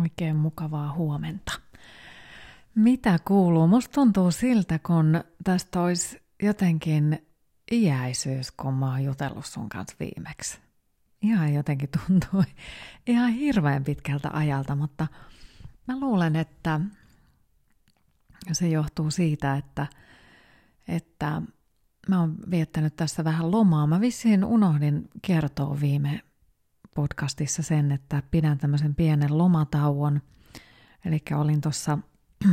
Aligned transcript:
Oikein 0.00 0.36
mukavaa 0.36 0.92
huomenta. 0.92 1.52
Mitä 2.74 3.18
kuuluu? 3.24 3.66
Musta 3.66 3.92
tuntuu 3.92 4.30
siltä, 4.30 4.78
kun 4.78 5.24
tästä 5.44 5.80
olisi 5.80 6.22
jotenkin 6.42 7.26
iäisyys, 7.72 8.50
kun 8.50 8.74
mä 8.74 8.90
oon 8.90 9.04
jutellut 9.04 9.46
sun 9.46 9.68
kanssa 9.68 9.96
viimeksi. 10.00 10.58
Ihan 11.22 11.54
jotenkin 11.54 11.88
tuntuu 11.88 12.44
ihan 13.06 13.32
hirveän 13.32 13.84
pitkältä 13.84 14.30
ajalta, 14.32 14.76
mutta 14.76 15.06
mä 15.86 16.00
luulen, 16.00 16.36
että 16.36 16.80
se 18.52 18.68
johtuu 18.68 19.10
siitä, 19.10 19.56
että, 19.56 19.86
että 20.88 21.42
mä 22.08 22.20
oon 22.20 22.36
viettänyt 22.50 22.96
tässä 22.96 23.24
vähän 23.24 23.50
lomaa. 23.50 23.86
Mä 23.86 24.00
vissiin 24.00 24.44
unohdin 24.44 25.08
kertoa 25.22 25.80
viime 25.80 26.20
podcastissa 26.94 27.62
sen, 27.62 27.92
että 27.92 28.22
pidän 28.30 28.58
tämmöisen 28.58 28.94
pienen 28.94 29.38
lomatauon. 29.38 30.20
Eli 31.04 31.22
olin 31.34 31.60
tuossa 31.60 31.98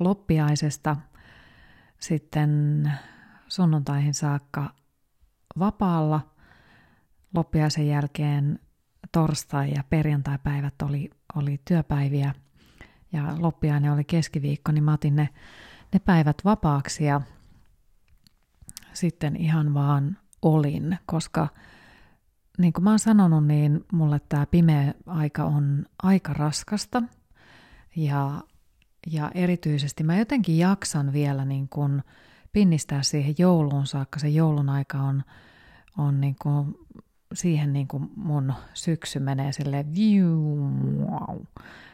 loppiaisesta 0.00 0.96
sitten 2.00 2.92
sunnuntaihin 3.48 4.14
saakka 4.14 4.74
vapaalla. 5.58 6.34
Loppiaisen 7.34 7.88
jälkeen 7.88 8.58
torstai- 9.12 9.72
ja 9.74 9.84
perjantai-päivät 9.90 10.82
oli, 10.82 11.10
oli 11.34 11.60
työpäiviä 11.64 12.34
ja 13.12 13.34
loppiainen 13.38 13.92
oli 13.92 14.04
keskiviikko, 14.04 14.72
niin 14.72 14.84
mä 14.84 14.92
otin 14.92 15.16
ne, 15.16 15.28
ne 15.92 15.98
päivät 15.98 16.36
vapaaksi 16.44 17.04
ja 17.04 17.20
sitten 18.92 19.36
ihan 19.36 19.74
vaan 19.74 20.18
olin, 20.42 20.98
koska– 21.06 21.48
niin 22.60 22.72
kuin 22.72 22.84
mä 22.84 22.90
oon 22.90 22.98
sanonut, 22.98 23.46
niin 23.46 23.84
mulle 23.92 24.20
tämä 24.28 24.46
pimeä 24.46 24.94
aika 25.06 25.44
on 25.44 25.86
aika 26.02 26.32
raskasta. 26.32 27.02
Ja, 27.96 28.42
ja 29.06 29.30
erityisesti 29.34 30.04
mä 30.04 30.18
jotenkin 30.18 30.58
jaksan 30.58 31.12
vielä 31.12 31.44
niin 31.44 31.68
kuin 31.68 32.02
pinnistää 32.52 33.02
siihen 33.02 33.34
jouluun 33.38 33.86
saakka. 33.86 34.18
Se 34.18 34.28
joulun 34.28 34.68
aika 34.68 34.98
on, 34.98 35.22
on 35.98 36.20
niin 36.20 36.36
kuin, 36.42 36.74
siihen 37.34 37.72
niin 37.72 37.88
kuin 37.88 38.10
mun 38.16 38.52
syksy 38.74 39.18
menee 39.18 39.52
silleen 39.52 39.86
wow. 41.00 41.38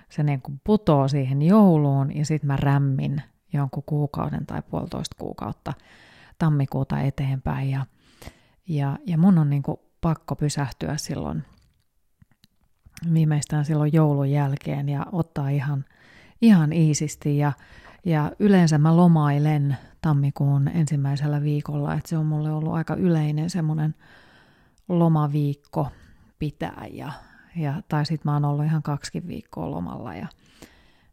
Se 0.09 0.23
niin 0.23 0.43
kuin 0.43 0.61
putoo 0.65 1.09
siihen 1.09 1.43
jouluun 1.43 2.17
ja 2.17 2.27
sitten 2.27 2.47
mä 2.47 2.57
rämmin 2.57 3.23
jonkun 3.53 3.83
kuukauden 3.87 4.47
tai 4.47 4.63
puolitoista 4.63 5.17
kuukautta 5.19 5.73
tammikuuta 6.39 7.01
eteenpäin. 7.01 7.71
Ja, 7.71 7.87
ja, 8.69 8.99
ja 9.07 9.19
mun 9.19 9.39
on 9.39 9.51
niin 9.51 9.63
kuin 9.63 9.79
pakko 10.01 10.37
pysähtyä 10.37 10.97
silloin 10.97 11.45
viimeistään 13.13 13.65
silloin 13.65 13.93
joulun 13.93 14.31
jälkeen 14.31 14.89
ja 14.89 15.07
ottaa 15.13 15.49
ihan, 15.49 15.85
ihan 16.43 16.73
iisisti. 16.73 17.39
Ja, 17.39 17.53
ja 18.05 18.33
yleensä 18.39 18.79
mä 18.79 18.97
lomailen 18.97 19.77
tammikuun 20.01 20.69
ensimmäisellä 20.69 21.43
viikolla, 21.43 21.95
että 21.95 22.09
se 22.09 22.19
on 22.19 22.27
mulle 22.27 22.51
ollut 22.51 22.75
aika 22.75 22.95
yleinen 22.95 23.51
semmoinen 23.51 23.95
lomaviikko 24.89 25.89
pitää 26.39 26.87
ja, 26.93 27.13
ja 27.57 27.83
tai 27.89 28.07
sitten 28.07 28.31
mä 28.31 28.35
oon 28.35 28.45
ollut 28.45 28.65
ihan 28.65 28.83
kaksi 28.83 29.27
viikkoa 29.27 29.71
lomalla 29.71 30.15
ja, 30.15 30.27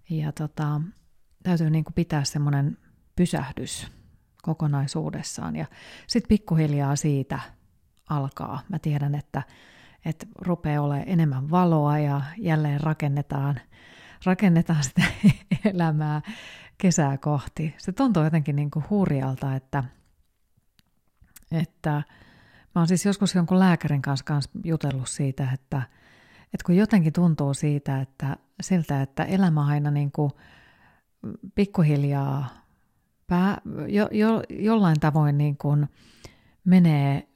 ja 0.10 0.32
tota, 0.32 0.82
täytyy 1.44 1.70
niin 1.70 1.84
kuin 1.84 1.94
pitää 1.94 2.24
semmoinen 2.24 2.78
pysähdys 3.16 3.88
kokonaisuudessaan. 4.42 5.56
Ja 5.56 5.66
sitten 6.08 6.28
pikkuhiljaa 6.28 6.96
siitä 6.96 7.40
alkaa. 8.16 8.60
Mä 8.70 8.80
tiedän, 8.80 9.16
että, 9.16 9.44
että 10.06 10.26
rupeaa 10.42 10.84
olemaan 10.84 11.10
enemmän 11.10 11.52
valoa 11.52 12.00
ja 12.00 12.22
jälleen 12.38 12.82
rakennetaan, 12.82 13.60
rakennetaan 14.26 14.84
sitä 14.90 15.04
elämää 15.66 16.22
kesää 16.78 17.18
kohti. 17.18 17.76
Se 17.78 17.92
tuntuu 17.92 18.24
jotenkin 18.24 18.56
niin 18.56 18.72
kuin 18.72 18.86
hurjalta, 18.90 19.56
että, 19.56 19.84
että 21.52 21.92
mä 22.76 22.82
oon 22.82 22.88
siis 22.88 23.06
joskus 23.06 23.36
jonkun 23.36 23.60
lääkärin 23.60 24.02
kanssa, 24.02 24.26
kanssa 24.26 24.52
jutellut 24.64 25.10
siitä, 25.10 25.50
että, 25.54 25.82
että 26.44 26.66
kun 26.66 26.76
jotenkin 26.76 27.14
tuntuu 27.14 27.54
siitä, 27.54 28.02
että 28.02 28.38
siltä, 28.62 29.02
että 29.02 29.24
elämä 29.24 29.66
aina 29.66 29.92
niin 29.92 30.12
kuin 30.12 30.32
pikkuhiljaa 31.56 32.50
pää, 33.28 33.62
jo, 33.88 34.10
jo, 34.12 34.44
jollain 34.50 35.00
tavoin 35.00 35.38
niin 35.38 35.58
kuin 35.58 35.88
menee 36.66 37.28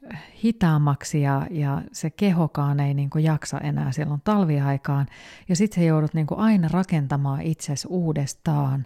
hitaammaksi 0.44 1.22
ja, 1.22 1.48
ja 1.50 1.82
se 1.92 2.10
kehokaan 2.10 2.80
ei 2.80 2.94
niin 2.94 3.10
kuin 3.10 3.24
jaksa 3.24 3.60
enää 3.60 3.92
silloin 3.92 4.22
talviaikaan. 4.24 5.08
Ja 5.50 5.56
sitten 5.56 5.82
se 5.82 5.86
joudut 5.86 6.14
niin 6.14 6.28
kuin 6.28 6.40
aina 6.40 6.68
rakentamaan 6.68 7.42
itsesi 7.42 7.88
uudestaan 7.88 8.86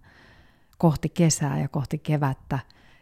kohti 0.78 1.10
kesää 1.10 1.60
ja 1.60 1.68
kohti 1.68 1.98
kevättä. 1.98 2.60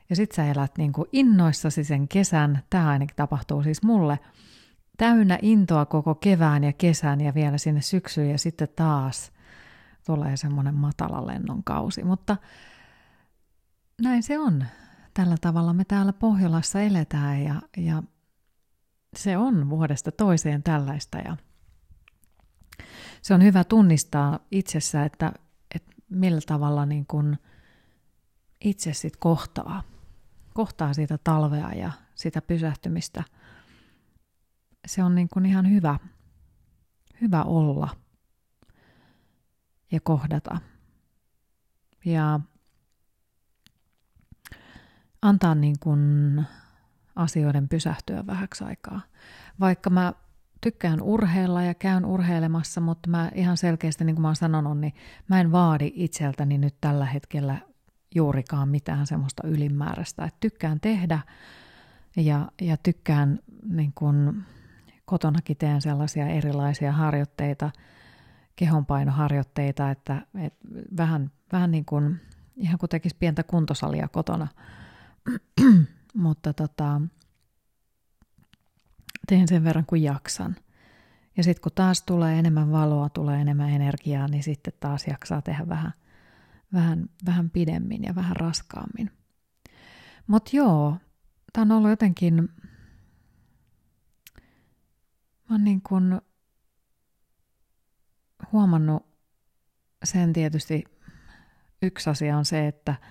Ja 0.10 0.16
sitten 0.16 0.36
sä 0.36 0.52
elät 0.52 0.78
niin 0.78 0.94
kuin 0.94 1.10
innoissasi 1.12 1.84
sen 1.84 2.08
kesän, 2.08 2.64
tämä 2.70 2.90
ainakin 2.90 3.16
tapahtuu 3.16 3.64
siis 3.64 3.84
mulle, 3.84 4.20
täynnä 4.98 5.40
intoa 5.42 5.86
koko 5.86 6.16
kevään 6.16 6.64
ja 6.64 6.74
kesän 6.74 7.22
ja 7.22 7.34
vielä 7.34 7.58
sinne 7.58 7.82
syksyyn 7.82 8.30
ja 8.30 8.38
sitten 8.38 8.68
taas 8.76 9.32
tulee 10.06 10.38
semmoinen 10.38 10.76
matala 10.76 11.28
lennon 11.28 11.64
kausi. 11.64 12.04
Mutta 12.04 12.38
näin 14.02 14.24
se 14.24 14.40
on 14.40 14.66
tällä 15.14 15.36
tavalla 15.42 15.74
me 15.74 15.86
täällä 15.86 16.14
Pohjolassa 16.14 16.82
eletään 16.82 17.44
ja, 17.44 17.62
ja 17.78 18.04
se 19.16 19.38
on 19.38 19.70
vuodesta 19.70 20.12
toiseen 20.12 20.64
tällaista 20.64 21.18
ja 21.18 21.38
se 23.22 23.34
on 23.34 23.44
hyvä 23.44 23.64
tunnistaa 23.64 24.40
itsessä, 24.52 25.06
että, 25.06 25.34
että 25.76 25.92
millä 26.10 26.42
tavalla 26.48 26.86
niin 26.86 27.06
kuin 27.06 27.38
itse 28.62 28.94
sit 28.94 29.18
kohtaa, 29.18 29.84
kohtaa 30.54 30.94
siitä 30.94 31.18
talvea 31.24 31.74
ja 31.74 31.92
sitä 32.16 32.42
pysähtymistä. 32.42 33.24
Se 34.88 35.04
on 35.04 35.16
niin 35.16 35.30
kuin 35.30 35.46
ihan 35.46 35.70
hyvä, 35.70 36.00
hyvä 37.22 37.44
olla 37.44 37.90
ja 39.92 40.00
kohdata. 40.00 40.62
Ja 42.06 42.40
antaa 45.22 45.56
niin 45.56 45.76
kuin 45.80 46.44
asioiden 47.16 47.70
pysähtyä 47.70 48.28
vähäksi 48.28 48.64
aikaa. 48.64 49.02
Vaikka 49.60 49.90
mä 49.90 50.14
tykkään 50.62 51.02
urheilla 51.02 51.64
ja 51.64 51.74
käyn 51.74 52.06
urheilemassa, 52.06 52.82
mutta 52.82 53.10
mä 53.10 53.32
ihan 53.36 53.58
selkeästi, 53.58 54.04
niin 54.04 54.16
kuin 54.16 54.22
mä 54.22 54.28
oon 54.28 54.36
sanonut, 54.36 54.80
niin 54.80 54.94
mä 55.28 55.40
en 55.40 55.52
vaadi 55.52 55.92
itseltäni 55.96 56.58
nyt 56.58 56.76
tällä 56.82 57.06
hetkellä 57.06 57.58
juurikaan 58.16 58.70
mitään 58.70 59.08
semmoista 59.08 59.48
ylimääräistä. 59.48 60.26
Et 60.26 60.36
tykkään 60.40 60.80
tehdä 60.80 61.20
ja, 62.18 62.52
ja 62.62 62.78
tykkään 62.78 63.40
niin 63.64 63.92
kuin 63.96 64.44
kotonakin 65.06 65.58
teen 65.58 65.82
sellaisia 65.82 66.28
erilaisia 66.28 66.92
harjoitteita, 66.92 67.72
kehonpainoharjoitteita, 68.56 69.92
että, 69.92 70.22
että 70.36 70.68
vähän, 70.98 71.32
vähän 71.52 71.72
niin 71.72 71.86
kuin 71.86 72.20
ihan 72.56 72.80
kuin 72.80 72.90
tekisi 72.90 73.16
pientä 73.20 73.44
kuntosalia 73.44 74.08
kotona– 74.08 74.48
mutta 76.14 76.54
tota, 76.54 77.02
teen 79.28 79.48
sen 79.48 79.64
verran 79.64 79.86
kuin 79.86 80.04
jaksan. 80.04 80.56
Ja 81.38 81.44
sitten 81.44 81.62
kun 81.62 81.72
taas 81.76 82.02
tulee 82.02 82.40
enemmän 82.40 82.72
valoa, 82.72 83.10
tulee 83.10 83.42
enemmän 83.42 83.70
energiaa, 83.70 84.28
niin 84.28 84.44
sitten 84.44 84.74
taas 84.80 85.08
jaksaa 85.08 85.42
tehdä 85.42 85.68
vähän, 85.68 85.94
vähän, 86.74 87.10
vähän 87.26 87.50
pidemmin 87.50 88.04
ja 88.04 88.16
vähän 88.16 88.36
raskaammin. 88.36 89.12
Mutta 90.28 90.52
joo, 90.54 90.98
tämä 91.54 91.62
on 91.62 91.72
ollut 91.72 91.90
jotenkin, 91.90 92.50
mä 95.50 95.52
oon 95.52 95.64
niin 95.64 95.82
kun 95.82 96.22
huomannut 98.52 99.06
sen 100.04 100.34
tietysti, 100.34 100.84
yksi 101.82 102.10
asia 102.10 102.38
on 102.38 102.46
se, 102.46 102.68
että– 102.68 102.96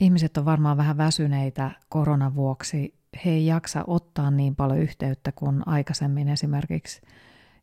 ihmiset 0.00 0.36
on 0.36 0.44
varmaan 0.44 0.76
vähän 0.76 0.96
väsyneitä 0.96 1.70
koronan 1.88 2.34
vuoksi. 2.34 2.94
He 3.24 3.30
ei 3.30 3.46
jaksa 3.46 3.84
ottaa 3.86 4.30
niin 4.30 4.56
paljon 4.56 4.78
yhteyttä 4.78 5.32
kuin 5.32 5.68
aikaisemmin 5.68 6.28
esimerkiksi 6.28 7.02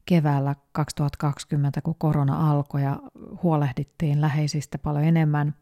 keväällä 0.05 0.55
2020, 0.71 1.81
kun 1.81 1.95
korona 1.97 2.51
alkoi 2.51 2.83
ja 2.83 2.99
huolehdittiin 3.43 4.21
läheisistä 4.21 4.77
paljon 4.77 5.03
enemmän. 5.05 5.55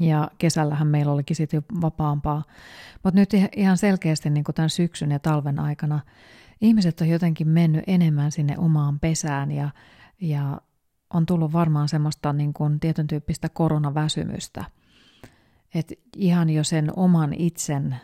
Ja 0.00 0.30
kesällähän 0.38 0.86
meillä 0.86 1.12
olikin 1.12 1.36
sitten 1.36 1.58
jo 1.58 1.80
vapaampaa. 1.80 2.42
Mutta 3.04 3.20
nyt 3.20 3.30
ihan 3.56 3.76
selkeästi 3.76 4.30
niin 4.30 4.44
kuin 4.44 4.54
tämän 4.54 4.70
syksyn 4.70 5.10
ja 5.10 5.18
talven 5.18 5.58
aikana 5.58 6.00
ihmiset 6.60 7.00
on 7.00 7.08
jotenkin 7.08 7.48
mennyt 7.48 7.84
enemmän 7.86 8.32
sinne 8.32 8.58
omaan 8.58 9.00
pesään 9.00 9.52
ja, 9.52 9.70
ja 10.20 10.60
on 11.14 11.26
tullut 11.26 11.52
varmaan 11.52 11.88
semmoista 11.88 12.32
niin 12.32 12.52
kuin 12.52 12.80
tietyn 12.80 13.06
tyyppistä 13.06 13.48
koronaväsymystä– 13.48 14.64
että 15.78 15.94
ihan 16.16 16.50
jo 16.50 16.64
sen 16.64 16.98
oman 16.98 17.34
itsen 17.34 17.96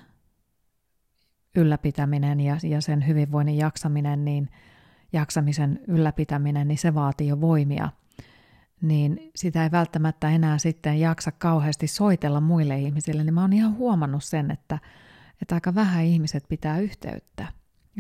ylläpitäminen 1.57 2.41
ja, 2.41 2.57
ja 2.63 2.81
sen 2.81 3.07
hyvinvoinnin 3.07 3.57
jaksaminen, 3.57 4.25
niin 4.25 4.51
jaksamisen 5.13 5.81
ylläpitäminen, 5.89 6.69
niin 6.69 6.79
se 6.79 6.95
vaatii 6.95 7.29
jo 7.29 7.41
voimia. 7.41 7.89
Niin 8.83 9.31
sitä 9.37 9.63
ei 9.63 9.71
välttämättä 9.71 10.31
enää 10.31 10.59
sitten 10.59 11.01
jaksa 11.01 11.33
kauheasti 11.33 11.87
soitella 11.87 12.41
muille 12.41 12.79
ihmisille, 12.79 13.25
niin 13.25 13.35
mä 13.35 13.41
oon 13.41 13.53
ihan 13.53 13.77
huomannut 13.77 14.25
sen, 14.25 14.51
että, 14.51 14.79
että 15.43 15.55
aika 15.55 15.75
vähän 15.75 16.05
ihmiset 16.05 16.45
pitää 16.49 16.79
yhteyttä. 16.79 17.47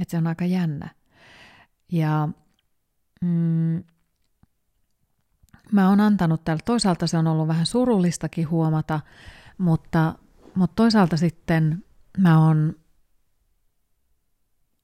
Että 0.00 0.10
se 0.10 0.18
on 0.18 0.26
aika 0.26 0.44
jännä. 0.44 0.88
Ja 1.92 2.28
mm, 3.20 3.82
mä 5.72 5.88
oon 5.88 6.00
antanut 6.00 6.44
täällä, 6.44 6.62
toisaalta 6.64 7.06
se 7.06 7.18
on 7.18 7.26
ollut 7.26 7.48
vähän 7.48 7.66
surullistakin 7.66 8.50
huomata, 8.50 9.00
mutta, 9.58 10.14
mutta 10.54 10.74
toisaalta 10.74 11.16
sitten 11.16 11.84
mä 12.18 12.46
oon 12.46 12.76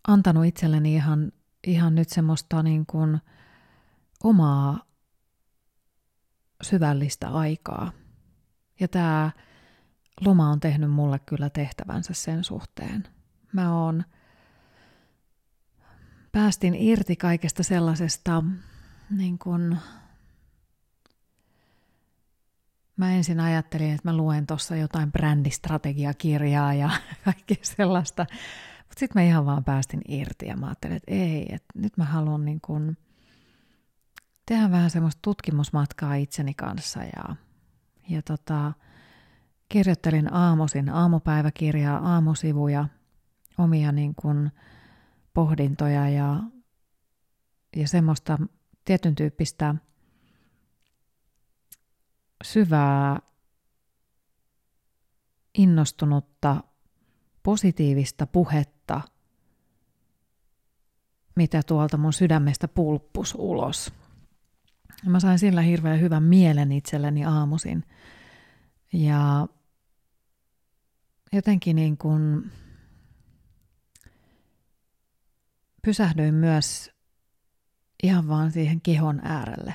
antanut 0.09 0.45
itselleni 0.45 0.95
ihan, 0.95 1.33
ihan 1.67 1.95
nyt 1.95 2.09
semmoista 2.09 2.63
niin 2.63 2.87
kuin 2.87 3.19
omaa 4.25 4.85
syvällistä 6.63 7.29
aikaa. 7.29 7.93
Ja 8.81 8.89
tämä 8.89 9.31
loma 10.21 10.51
on 10.51 10.61
tehnyt 10.61 10.91
mulle 10.91 11.19
kyllä 11.19 11.51
tehtävänsä 11.51 12.15
sen 12.15 12.45
suhteen. 12.45 13.09
Mä 13.53 13.83
oon 13.83 14.05
päästin 16.33 16.75
irti 16.75 17.17
kaikesta 17.17 17.63
sellaisesta 17.63 18.43
niin 19.11 19.39
kuin 19.39 19.79
Mä 22.99 23.15
ensin 23.15 23.41
ajattelin, 23.41 23.91
että 23.91 24.09
mä 24.09 24.17
luen 24.17 24.47
tuossa 24.47 24.77
jotain 24.77 25.13
brändistrategiakirjaa 25.13 26.75
ja 26.75 26.91
kaikkea 27.25 27.57
sellaista. 27.63 28.27
Mutta 28.79 29.01
sitten 29.01 29.23
mä 29.23 29.27
ihan 29.27 29.47
vaan 29.47 29.65
päästin 29.65 30.01
irti 30.09 30.47
ja 30.47 30.57
mä 30.57 30.67
ajattelin, 30.67 30.97
että 30.97 31.15
ei, 31.15 31.55
että 31.55 31.67
nyt 31.75 31.97
mä 31.97 32.05
haluan 32.05 32.45
niin 32.45 32.61
kun 32.61 32.97
tehdä 34.47 34.71
vähän 34.71 34.91
semmoista 34.91 35.19
tutkimusmatkaa 35.23 36.15
itseni 36.15 36.55
kanssa 36.55 37.01
ja, 37.03 37.37
ja 38.09 38.23
tota, 38.23 38.73
kirjoittelin 39.69 40.33
aamuisin 40.33 40.89
aamupäiväkirjaa, 40.89 42.15
aamusivuja, 42.15 42.89
omia 43.59 43.93
niin 43.93 44.15
kun 44.15 44.51
pohdintoja 45.35 46.09
ja, 46.09 46.43
ja 47.77 47.89
semmoista 47.89 48.39
tietyn 48.85 49.15
tyyppistä– 49.15 49.75
syvää, 52.45 53.21
innostunutta, 55.59 56.65
positiivista 57.43 58.27
puhetta, 58.27 59.01
mitä 61.37 61.63
tuolta 61.63 61.97
mun 61.97 62.13
sydämestä 62.13 62.69
pulppus 62.69 63.35
ulos. 63.39 63.93
Mä 65.07 65.21
sain 65.21 65.39
sillä 65.39 65.63
hirveän 65.63 66.01
hyvän 66.01 66.23
mielen 66.23 66.73
itselleni 66.73 67.25
aamuisin. 67.25 67.85
Ja 68.93 69.49
jotenkin 71.33 71.77
niin 71.77 71.97
kuin 71.97 72.53
pysähdyin 75.83 76.35
myös 76.35 76.91
ihan 78.03 78.29
vaan 78.29 78.51
siihen 78.51 78.81
kehon 78.81 79.21
äärelle. 79.25 79.75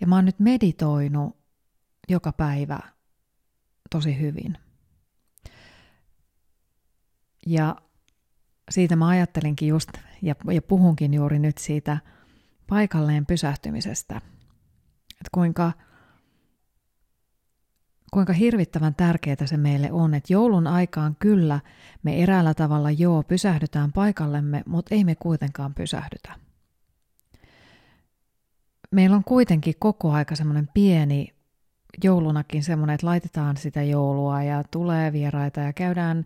Ja 0.00 0.06
mä 0.06 0.14
oon 0.14 0.24
nyt 0.24 0.38
meditoinut 0.38 1.41
joka 2.08 2.32
päivä 2.32 2.78
tosi 3.90 4.20
hyvin. 4.20 4.58
Ja 7.46 7.76
siitä 8.70 8.96
mä 8.96 9.08
ajattelinkin 9.08 9.68
just, 9.68 9.88
ja, 10.22 10.34
ja 10.52 10.62
puhunkin 10.62 11.14
juuri 11.14 11.38
nyt 11.38 11.58
siitä 11.58 11.98
paikalleen 12.66 13.26
pysähtymisestä. 13.26 14.16
Että 15.10 15.30
kuinka, 15.32 15.72
kuinka 18.12 18.32
hirvittävän 18.32 18.94
tärkeää 18.94 19.46
se 19.46 19.56
meille 19.56 19.92
on, 19.92 20.14
että 20.14 20.32
joulun 20.32 20.66
aikaan 20.66 21.16
kyllä 21.18 21.60
me 22.02 22.22
eräällä 22.22 22.54
tavalla 22.54 22.90
joo 22.90 23.22
pysähdytään 23.22 23.92
paikallemme, 23.92 24.62
mutta 24.66 24.94
ei 24.94 25.04
me 25.04 25.14
kuitenkaan 25.14 25.74
pysähdytä. 25.74 26.34
Meillä 28.90 29.16
on 29.16 29.24
kuitenkin 29.24 29.74
koko 29.78 30.12
aika 30.12 30.36
semmoinen 30.36 30.68
pieni 30.74 31.41
joulunakin 32.04 32.62
semmoinen, 32.62 32.94
että 32.94 33.06
laitetaan 33.06 33.56
sitä 33.56 33.82
joulua 33.82 34.42
ja 34.42 34.64
tulee 34.70 35.12
vieraita 35.12 35.60
ja 35.60 35.72
käydään 35.72 36.24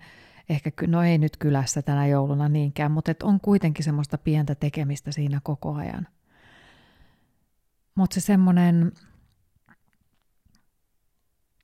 ehkä, 0.49 0.71
no 0.87 1.03
ei 1.03 1.19
nyt 1.19 1.37
kylässä 1.37 1.83
tänä 1.83 2.07
jouluna 2.07 2.49
niinkään, 2.49 2.93
mutta 2.93 3.11
että 3.11 3.27
on 3.27 3.41
kuitenkin 3.41 3.85
semmoista 3.85 4.19
pientä 4.19 4.55
tekemistä 4.55 5.13
siinä 5.13 5.41
koko 5.43 5.75
ajan. 5.75 6.09
Mutta 7.95 8.15
se 8.15 8.21
semmoinen 8.21 8.93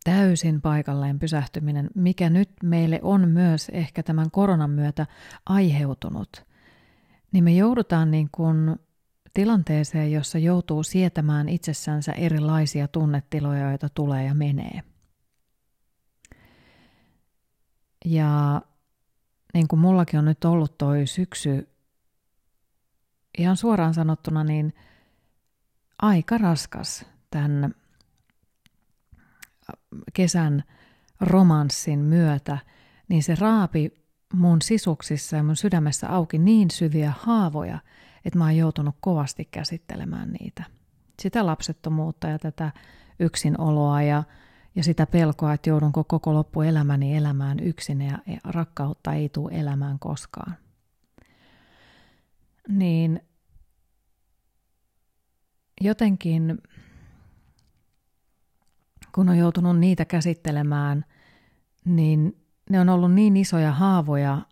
täysin 0.05 0.61
paikalleen 0.61 1.19
pysähtyminen, 1.19 1.91
mikä 1.95 2.31
nyt 2.31 2.51
meille 2.63 3.01
on 3.03 3.29
myös 3.29 3.69
ehkä 3.69 4.03
tämän 4.03 4.31
koronan 4.31 4.71
myötä 4.71 5.07
aiheutunut, 5.47 6.45
niin 7.33 7.45
me 7.45 7.53
joudutaan 7.53 8.11
niin 8.11 8.29
kuin 8.33 8.77
tilanteeseen, 9.35 10.13
jossa 10.13 10.39
joutuu 10.39 10.83
sietämään 10.83 11.49
itsessänsä 11.49 12.13
erilaisia 12.13 12.89
tunnetiloja, 12.89 13.71
joita 13.71 13.89
tulee 13.89 14.25
ja 14.25 14.35
menee. 14.35 14.83
Ja 18.05 18.63
niin 19.55 19.69
kuin 19.69 19.81
mullakin 19.81 20.19
on 20.19 20.25
nyt 20.25 20.45
ollut 20.45 20.79
toi 20.79 21.07
syksy, 21.07 21.69
ihan 23.39 23.57
suoraan 23.57 23.95
sanottuna, 23.95 24.45
niin 24.45 24.75
aika 26.03 26.39
raskas 26.39 27.07
tämän 27.31 27.75
kesän 30.13 30.65
romanssin 31.21 31.99
myötä, 31.99 32.59
niin 33.09 33.23
se 33.23 33.35
raapi 33.35 34.03
mun 34.33 34.63
sisuksissa 34.63 35.37
ja 35.37 35.43
mun 35.43 35.57
sydämessä 35.57 36.09
auki 36.09 36.39
niin 36.39 36.71
syviä 36.71 37.13
haavoja, 37.19 37.79
että 38.25 38.39
mä 38.39 38.45
oon 38.45 38.57
joutunut 38.57 38.95
kovasti 39.01 39.45
käsittelemään 39.45 40.33
niitä. 40.33 40.65
Sitä 41.23 41.47
lapsettomuutta 41.47 42.29
ja 42.29 42.39
tätä 42.39 42.73
yksinoloa 43.21 44.03
ja, 44.03 44.25
ja 44.75 44.85
sitä 44.85 45.07
pelkoa, 45.07 45.53
että 45.53 45.71
joudunko 45.71 46.05
koko 46.05 46.35
loppuelämäni 46.35 47.17
elämään 47.17 47.61
yksin 47.61 48.03
ja 48.03 48.19
rakkautta 48.45 49.13
ei 49.13 49.29
tule 49.29 49.53
elämään 49.53 49.99
koskaan. 49.99 50.57
Niin 52.69 53.21
jotenkin, 55.81 56.59
kun 59.15 59.29
on 59.29 59.39
joutunut 59.39 59.79
niitä 59.79 60.05
käsittelemään, 60.05 61.05
niin 61.85 62.47
ne 62.71 62.81
on 62.81 62.89
ollut 62.89 63.13
niin 63.13 63.37
isoja 63.37 63.73
haavoja, 63.73 64.43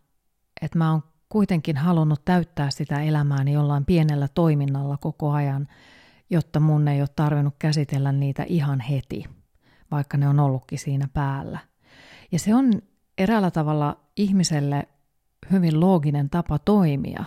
että 0.62 0.78
mä 0.78 0.90
oon 0.90 1.02
kuitenkin 1.30 1.76
halunnut 1.76 2.24
täyttää 2.24 2.70
sitä 2.70 3.02
elämääni 3.02 3.52
jollain 3.52 3.84
pienellä 3.84 4.28
toiminnalla 4.28 4.96
koko 4.96 5.30
ajan, 5.30 5.68
jotta 6.30 6.60
mun 6.60 6.88
ei 6.88 7.00
ole 7.00 7.08
tarvinnut 7.16 7.54
käsitellä 7.58 8.12
niitä 8.12 8.44
ihan 8.48 8.80
heti, 8.80 9.24
vaikka 9.90 10.16
ne 10.16 10.28
on 10.28 10.40
ollutkin 10.40 10.78
siinä 10.78 11.08
päällä. 11.14 11.58
Ja 12.32 12.38
se 12.38 12.54
on 12.54 12.72
eräällä 13.18 13.50
tavalla 13.50 14.00
ihmiselle 14.16 14.88
hyvin 15.50 15.80
looginen 15.80 16.30
tapa 16.30 16.58
toimia. 16.58 17.24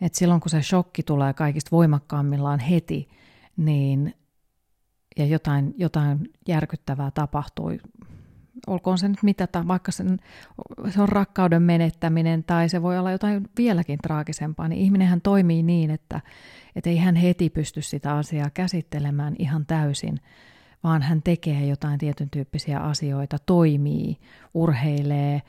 Et 0.00 0.14
silloin 0.14 0.40
kun 0.40 0.50
se 0.50 0.62
shokki 0.62 1.02
tulee 1.02 1.34
kaikista 1.34 1.70
voimakkaammillaan 1.70 2.60
heti, 2.60 3.08
niin 3.56 4.14
ja 5.18 5.26
jotain, 5.26 5.74
jotain 5.76 6.32
järkyttävää 6.48 7.10
tapahtui, 7.10 7.80
olkoon 8.66 8.98
se 8.98 9.08
nyt 9.08 9.22
mitä, 9.22 9.48
vaikka 9.68 9.92
sen, 9.92 10.18
se 10.90 11.02
on 11.02 11.08
rakkauden 11.08 11.62
menettäminen 11.62 12.44
tai 12.44 12.68
se 12.68 12.82
voi 12.82 12.98
olla 12.98 13.12
jotain 13.12 13.50
vieläkin 13.58 13.98
traagisempaa, 13.98 14.68
niin 14.68 14.80
ihminenhän 14.80 15.20
toimii 15.20 15.62
niin, 15.62 15.90
että, 15.90 16.20
että 16.76 16.90
ei 16.90 16.96
hän 16.96 17.16
heti 17.16 17.50
pysty 17.50 17.82
sitä 17.82 18.16
asiaa 18.16 18.50
käsittelemään 18.50 19.34
ihan 19.38 19.66
täysin, 19.66 20.20
vaan 20.84 21.02
hän 21.02 21.22
tekee 21.22 21.66
jotain 21.66 21.98
tietyn 21.98 22.30
tyyppisiä 22.30 22.80
asioita, 22.80 23.36
toimii, 23.46 24.18
urheilee, 24.54 25.42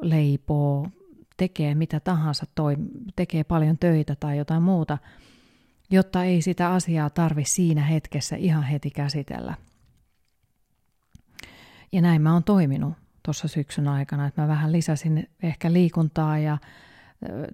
leipoo, 0.00 0.88
tekee 1.36 1.74
mitä 1.74 2.00
tahansa, 2.00 2.46
toi, 2.54 2.76
tekee 3.16 3.44
paljon 3.44 3.78
töitä 3.78 4.16
tai 4.20 4.38
jotain 4.38 4.62
muuta, 4.62 4.98
jotta 5.90 6.24
ei 6.24 6.42
sitä 6.42 6.72
asiaa 6.72 7.10
tarvi 7.10 7.44
siinä 7.44 7.82
hetkessä 7.82 8.36
ihan 8.36 8.62
heti 8.62 8.90
käsitellä. 8.90 9.54
Ja 11.92 12.02
näin 12.02 12.22
mä 12.22 12.32
oon 12.32 12.44
toiminut 12.44 12.94
tuossa 13.22 13.48
syksyn 13.48 13.88
aikana, 13.88 14.26
että 14.26 14.42
mä 14.42 14.48
vähän 14.48 14.72
lisäsin 14.72 15.28
ehkä 15.42 15.72
liikuntaa 15.72 16.38
ja 16.38 16.58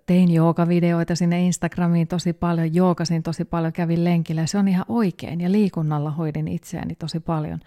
tein 0.07 0.31
joogavideoita 0.31 1.17
sinne 1.17 1.43
Instagramiin 1.47 2.09
tosi 2.09 2.33
paljon, 2.33 2.75
joogasin 2.75 3.23
tosi 3.23 3.45
paljon, 3.45 3.73
kävin 3.73 4.05
lenkillä 4.05 4.47
se 4.47 4.59
on 4.59 4.69
ihan 4.69 4.85
oikein 4.89 5.41
ja 5.41 5.53
liikunnalla 5.53 6.11
hoidin 6.11 6.49
itseäni 6.49 6.95
tosi 6.95 7.21
paljon. 7.21 7.61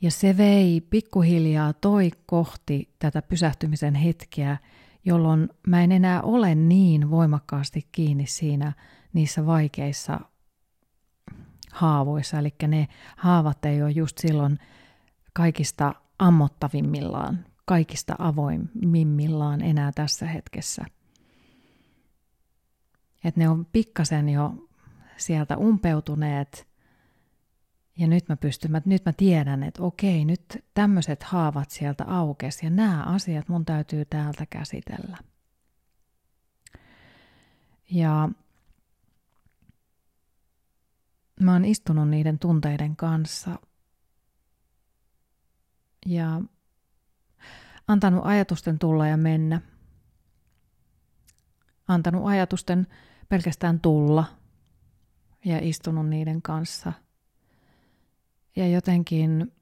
Ja 0.00 0.10
se 0.10 0.36
vei 0.36 0.80
pikkuhiljaa 0.90 1.72
toi 1.72 2.10
kohti 2.26 2.94
tätä 2.98 3.22
pysähtymisen 3.22 3.94
hetkeä 3.94 4.56
jolloin 5.04 5.48
mä 5.66 5.84
en 5.84 5.92
enää 5.92 6.22
ole 6.22 6.54
niin 6.54 7.10
voimakkaasti 7.10 7.88
kiinni 7.92 8.26
siinä 8.26 8.72
niissä 9.12 9.46
vaikeissa 9.46 10.20
haavoissa. 11.72 12.38
Eli 12.38 12.54
ne 12.68 12.88
haavat 13.16 13.64
ei 13.64 13.82
ole 13.82 13.90
just 13.90 14.18
silloin 14.18 14.58
kaikista 15.34 15.94
ammottavimmillaan, 16.18 17.46
kaikista 17.64 18.14
avoimimmillaan 18.18 19.62
enää 19.62 19.92
tässä 19.92 20.26
hetkessä. 20.26 20.84
Että 23.24 23.40
ne 23.40 23.48
on 23.48 23.64
pikkasen 23.64 24.28
jo 24.28 24.68
sieltä 25.16 25.56
umpeutuneet 25.56 26.68
ja 27.98 28.06
nyt 28.06 28.28
mä 28.28 28.36
pystyn, 28.36 28.70
mä, 28.70 28.82
nyt 28.84 29.04
mä 29.04 29.12
tiedän, 29.12 29.62
että 29.62 29.82
okei, 29.82 30.24
nyt 30.24 30.64
tämmöiset 30.74 31.22
haavat 31.22 31.70
sieltä 31.70 32.04
aukes 32.04 32.62
ja 32.62 32.70
nämä 32.70 33.02
asiat 33.02 33.48
mun 33.48 33.64
täytyy 33.64 34.04
täältä 34.04 34.46
käsitellä. 34.46 35.18
Ja 37.90 38.28
mä 41.40 41.52
oon 41.52 41.64
istunut 41.64 42.08
niiden 42.08 42.38
tunteiden 42.38 42.96
kanssa 42.96 43.58
ja 46.06 46.40
antanut 47.88 48.26
ajatusten 48.26 48.78
tulla 48.78 49.06
ja 49.06 49.16
mennä. 49.16 49.60
Antanut 51.88 52.26
ajatusten 52.26 52.86
pelkästään 53.28 53.80
tulla 53.80 54.24
ja 55.44 55.58
istunut 55.62 56.08
niiden 56.08 56.42
kanssa. 56.42 56.92
Ja 58.56 58.68
jotenkin 58.68 59.52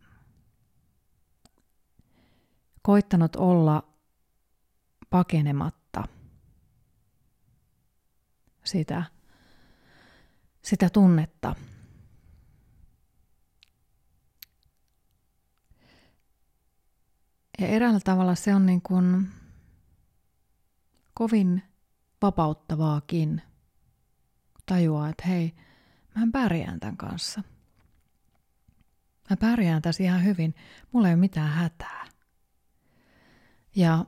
koittanut 2.82 3.36
olla 3.36 3.88
pakenematta 5.10 6.08
sitä, 8.64 9.04
sitä 10.62 10.90
tunnetta. 10.90 11.54
Ja 17.58 17.66
eräällä 17.66 18.00
tavalla 18.04 18.34
se 18.34 18.54
on 18.54 18.66
niin 18.66 18.82
kuin 18.82 19.28
kovin 21.14 21.62
vapauttavaakin 22.22 23.42
tajuaa, 24.66 25.08
että 25.08 25.26
hei, 25.26 25.54
mä 26.14 26.26
pärjään 26.32 26.80
tämän 26.80 26.96
kanssa. 26.96 27.42
Mä 29.30 29.36
pärjään 29.36 29.82
tässä 29.82 30.02
ihan 30.02 30.24
hyvin, 30.24 30.54
mulla 30.92 31.08
ei 31.08 31.14
ole 31.14 31.20
mitään 31.20 31.50
hätää. 31.50 32.06
Ja 33.76 34.04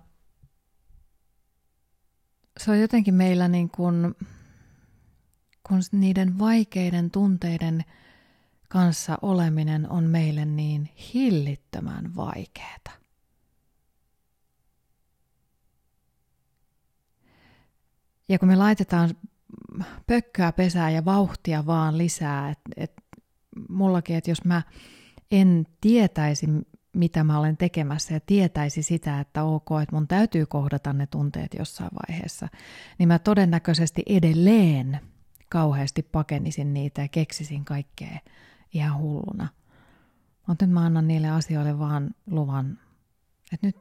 se 2.60 2.70
on 2.70 2.80
jotenkin 2.80 3.14
meillä 3.14 3.48
niin 3.48 3.70
kuin, 3.70 4.14
kun 5.68 5.80
niiden 5.92 6.38
vaikeiden 6.38 7.10
tunteiden 7.10 7.84
kanssa 8.68 9.18
oleminen 9.22 9.90
on 9.90 10.04
meille 10.04 10.44
niin 10.44 10.90
hillittömän 11.14 12.16
vaikeeta. 12.16 13.03
Ja 18.28 18.38
kun 18.38 18.48
me 18.48 18.56
laitetaan 18.56 19.10
pökköä 20.06 20.52
pesää 20.52 20.90
ja 20.90 21.04
vauhtia 21.04 21.66
vaan 21.66 21.98
lisää, 21.98 22.50
että 22.50 22.70
et 22.76 22.92
mullakin, 23.68 24.16
että 24.16 24.30
jos 24.30 24.44
mä 24.44 24.62
en 25.30 25.66
tietäisi, 25.80 26.46
mitä 26.96 27.24
mä 27.24 27.38
olen 27.38 27.56
tekemässä 27.56 28.14
ja 28.14 28.20
tietäisi 28.20 28.82
sitä, 28.82 29.20
että 29.20 29.44
ok, 29.44 29.68
että 29.82 29.96
mun 29.96 30.08
täytyy 30.08 30.46
kohdata 30.46 30.92
ne 30.92 31.06
tunteet 31.06 31.54
jossain 31.58 31.90
vaiheessa, 32.08 32.48
niin 32.98 33.08
mä 33.08 33.18
todennäköisesti 33.18 34.02
edelleen 34.06 35.00
kauheasti 35.48 36.02
pakenisin 36.02 36.74
niitä 36.74 37.02
ja 37.02 37.08
keksisin 37.08 37.64
kaikkea 37.64 38.18
ihan 38.74 38.98
hulluna. 38.98 39.48
Mutta 40.46 40.66
nyt 40.66 40.74
mä 40.74 40.84
annan 40.84 41.08
niille 41.08 41.30
asioille 41.30 41.78
vaan 41.78 42.10
luvan, 42.26 42.78
että 43.52 43.66
nyt, 43.66 43.76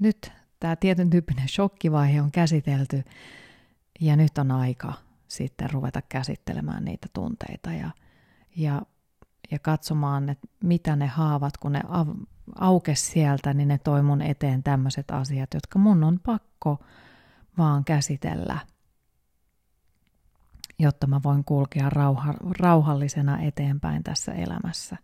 nyt 0.00 0.32
tämä 0.60 0.76
tietyn 0.76 1.10
tyyppinen 1.10 1.48
shokkivaihe 1.48 2.22
on 2.22 2.32
käsitelty 2.32 3.04
ja 4.00 4.16
nyt 4.16 4.38
on 4.38 4.50
aika 4.50 4.92
sitten 5.28 5.70
ruveta 5.70 6.02
käsittelemään 6.02 6.84
niitä 6.84 7.06
tunteita 7.12 7.72
ja, 7.72 7.90
ja, 8.56 8.82
ja 9.50 9.58
katsomaan, 9.58 10.28
että 10.28 10.48
mitä 10.62 10.96
ne 10.96 11.06
haavat, 11.06 11.56
kun 11.56 11.72
ne 11.72 11.80
av- 11.88 12.24
aukes 12.58 13.06
sieltä, 13.06 13.54
niin 13.54 13.68
ne 13.68 13.78
toi 13.78 14.02
mun 14.02 14.22
eteen 14.22 14.62
tämmöiset 14.62 15.10
asiat, 15.10 15.54
jotka 15.54 15.78
mun 15.78 16.04
on 16.04 16.20
pakko 16.22 16.84
vaan 17.58 17.84
käsitellä, 17.84 18.58
jotta 20.78 21.06
mä 21.06 21.20
voin 21.24 21.44
kulkea 21.44 21.90
rauha, 21.90 22.34
rauhallisena 22.58 23.40
eteenpäin 23.40 24.02
tässä 24.02 24.32
elämässä. 24.32 24.96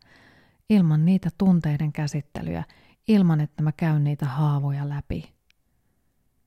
Ilman 0.71 1.05
niitä 1.05 1.31
tunteiden 1.39 1.93
käsittelyä, 1.93 2.65
ilman 3.09 3.41
että 3.41 3.63
mä 3.63 3.73
käyn 3.73 4.05
niitä 4.05 4.27
haavoja 4.27 4.89
läpi 4.89 5.35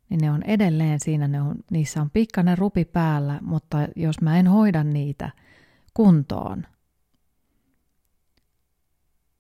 niin 0.10 0.22
ne 0.22 0.32
on 0.32 0.44
edelleen 0.44 1.00
siinä, 1.00 1.28
ne 1.28 1.42
on, 1.42 1.56
niissä 1.72 2.02
on 2.02 2.10
pikkainen 2.10 2.58
rupi 2.58 2.86
päällä, 2.86 3.40
mutta 3.42 3.78
jos 3.96 4.22
mä 4.22 4.40
en 4.40 4.48
hoida 4.48 4.84
niitä 4.84 5.32
kuntoon, 5.94 6.68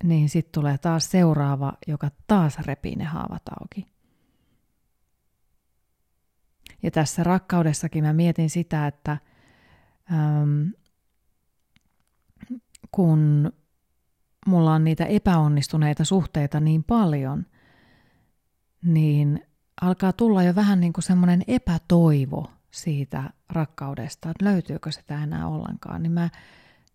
niin 0.03 0.29
sitten 0.29 0.51
tulee 0.51 0.77
taas 0.77 1.11
seuraava, 1.11 1.73
joka 1.87 2.11
taas 2.27 2.57
repii 2.59 2.95
ne 2.95 3.03
haavat 3.03 3.41
auki. 3.61 3.95
Ja 6.83 6.91
tässä 6.91 7.23
rakkaudessakin 7.23 8.03
mä 8.03 8.13
mietin 8.13 8.49
sitä, 8.49 8.87
että 8.87 9.17
ähm, 10.11 10.67
kun 12.91 13.51
mulla 14.47 14.73
on 14.73 14.83
niitä 14.83 15.05
epäonnistuneita 15.05 16.03
suhteita 16.05 16.59
niin 16.59 16.83
paljon, 16.83 17.45
niin 18.83 19.47
alkaa 19.81 20.13
tulla 20.13 20.43
jo 20.43 20.55
vähän 20.55 20.79
niin 20.79 20.93
kuin 20.93 21.03
semmoinen 21.03 21.43
epätoivo 21.47 22.51
siitä 22.71 23.29
rakkaudesta, 23.49 24.29
että 24.29 24.45
löytyykö 24.45 24.91
sitä 24.91 25.23
enää 25.23 25.47
ollenkaan, 25.47 26.03
niin 26.03 26.11
mä, 26.11 26.29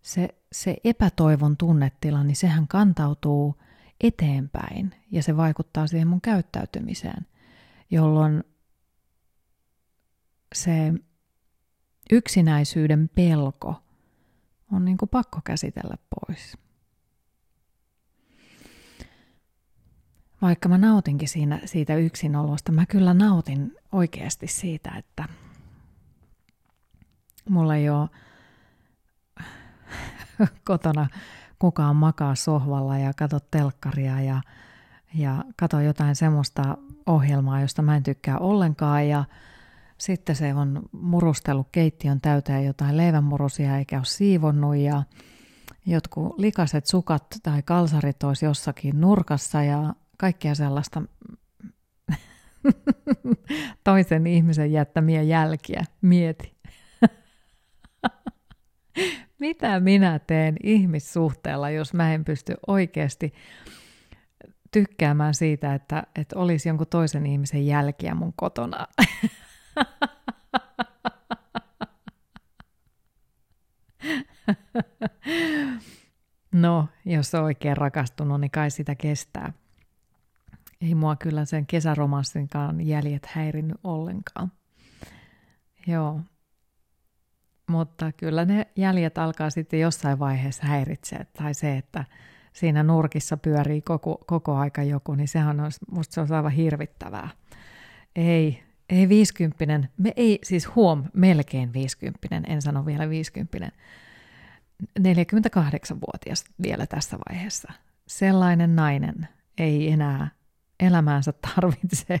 se, 0.01 0.29
se 0.51 0.77
epätoivon 0.83 1.57
tunnetila, 1.57 2.23
niin 2.23 2.35
sehän 2.35 2.67
kantautuu 2.67 3.61
eteenpäin 4.01 4.95
ja 5.11 5.23
se 5.23 5.37
vaikuttaa 5.37 5.87
siihen 5.87 6.07
mun 6.07 6.21
käyttäytymiseen, 6.21 7.25
jolloin 7.91 8.43
se 10.55 10.93
yksinäisyyden 12.11 13.09
pelko 13.15 13.75
on 14.71 14.85
niin 14.85 14.97
kuin 14.97 15.09
pakko 15.09 15.39
käsitellä 15.43 15.97
pois. 16.09 16.57
Vaikka 20.41 20.69
mä 20.69 20.77
nautinkin 20.77 21.27
siinä, 21.27 21.59
siitä 21.65 21.95
yksinolosta, 21.95 22.71
mä 22.71 22.85
kyllä 22.85 23.13
nautin 23.13 23.75
oikeasti 23.91 24.47
siitä, 24.47 24.91
että 24.97 25.25
mulla 27.49 27.75
ei 27.75 27.89
ole 27.89 28.09
kotona 30.63 31.07
kukaan 31.59 31.95
makaa 31.95 32.35
sohvalla 32.35 32.97
ja 32.97 33.13
katso 33.13 33.39
telkkaria 33.51 34.21
ja, 34.21 34.41
ja 35.13 35.45
katso 35.55 35.79
jotain 35.79 36.15
semmoista 36.15 36.77
ohjelmaa, 37.05 37.61
josta 37.61 37.81
mä 37.81 37.95
en 37.95 38.03
tykkää 38.03 38.37
ollenkaan. 38.37 39.07
Ja 39.07 39.25
sitten 39.97 40.35
se 40.35 40.53
on 40.53 40.81
murustellut 40.91 41.67
keittiön 41.71 42.21
täyteen 42.21 42.65
jotain 42.65 42.97
leivänmurusia 42.97 43.77
eikä 43.77 43.97
ole 43.97 44.05
siivonnut 44.05 44.75
ja 44.75 45.03
jotkut 45.85 46.39
likaset 46.39 46.85
sukat 46.85 47.23
tai 47.43 47.61
kalsarit 47.61 48.23
olisi 48.23 48.45
jossakin 48.45 49.01
nurkassa 49.01 49.63
ja 49.63 49.93
kaikkea 50.21 50.55
sellaista 50.55 51.01
toisen 53.83 54.27
ihmisen 54.27 54.71
jättämiä 54.71 55.21
jälkiä. 55.21 55.83
Mieti. 56.01 56.57
Mitä 59.39 59.79
minä 59.79 60.19
teen 60.19 60.55
ihmissuhteella, 60.63 61.69
jos 61.69 61.93
mä 61.93 62.13
en 62.13 62.25
pysty 62.25 62.53
oikeasti 62.67 63.33
tykkäämään 64.71 65.33
siitä, 65.33 65.73
että, 65.73 66.03
että 66.15 66.39
olisi 66.39 66.69
jonkun 66.69 66.87
toisen 66.87 67.25
ihmisen 67.25 67.65
jälkiä 67.65 68.15
mun 68.15 68.33
kotona. 68.35 68.87
no, 76.51 76.87
jos 77.05 77.35
on 77.35 77.43
oikein 77.43 77.77
rakastunut, 77.77 78.41
niin 78.41 78.51
kai 78.51 78.71
sitä 78.71 78.95
kestää 78.95 79.53
ei 80.81 80.95
mua 80.95 81.15
kyllä 81.15 81.45
sen 81.45 81.65
kesäromanssinkaan 81.65 82.81
jäljet 82.87 83.25
häirinnyt 83.25 83.77
ollenkaan. 83.83 84.51
Joo. 85.87 86.21
Mutta 87.69 88.11
kyllä 88.11 88.45
ne 88.45 88.67
jäljet 88.75 89.17
alkaa 89.17 89.49
sitten 89.49 89.79
jossain 89.79 90.19
vaiheessa 90.19 90.67
häiritseä. 90.67 91.25
Tai 91.37 91.53
se, 91.53 91.77
että 91.77 92.05
siinä 92.53 92.83
nurkissa 92.83 93.37
pyörii 93.37 93.81
koko, 93.81 94.23
koko 94.27 94.55
aika 94.55 94.83
joku, 94.83 95.15
niin 95.15 95.27
sehän 95.27 95.59
on, 95.59 95.71
musta 95.91 96.13
se 96.13 96.21
on 96.21 96.31
aivan 96.31 96.51
hirvittävää. 96.51 97.29
Ei, 98.15 98.63
ei 98.89 99.09
viisikymppinen, 99.09 99.89
me 99.97 100.13
ei, 100.15 100.39
siis 100.43 100.75
huom, 100.75 101.03
melkein 101.13 101.73
viisikymppinen, 101.73 102.43
en 102.47 102.61
sano 102.61 102.85
vielä 102.85 103.09
viisikymppinen, 103.09 103.71
48-vuotias 104.99 106.45
vielä 106.61 106.87
tässä 106.87 107.17
vaiheessa. 107.29 107.73
Sellainen 108.07 108.75
nainen 108.75 109.27
ei 109.57 109.91
enää 109.91 110.29
elämäänsä 110.81 111.33
tarvitse. 111.55 112.19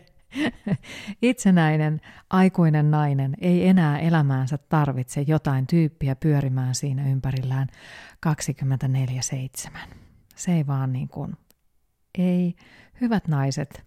Itsenäinen 1.21 2.01
aikuinen 2.29 2.91
nainen 2.91 3.33
ei 3.41 3.67
enää 3.67 3.99
elämäänsä 3.99 4.57
tarvitse 4.57 5.21
jotain 5.21 5.67
tyyppiä 5.67 6.15
pyörimään 6.15 6.75
siinä 6.75 7.09
ympärillään 7.09 7.67
24-7. 9.67 9.77
Se 10.35 10.51
ei 10.53 10.67
vaan 10.67 10.93
niin 10.93 11.07
kuin, 11.07 11.37
ei, 12.17 12.55
hyvät 13.01 13.27
naiset, 13.27 13.83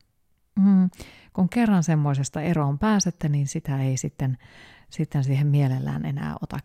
mm, 0.60 0.90
kun 1.32 1.48
kerran 1.48 1.82
semmoisesta 1.82 2.40
eroon 2.40 2.78
pääsette, 2.78 3.28
niin 3.28 3.46
sitä 3.46 3.82
ei 3.82 3.96
sitten, 3.96 4.38
sitten 4.90 5.24
siihen 5.24 5.46
mielellään 5.46 6.04
enää 6.04 6.34
ota 6.42 6.58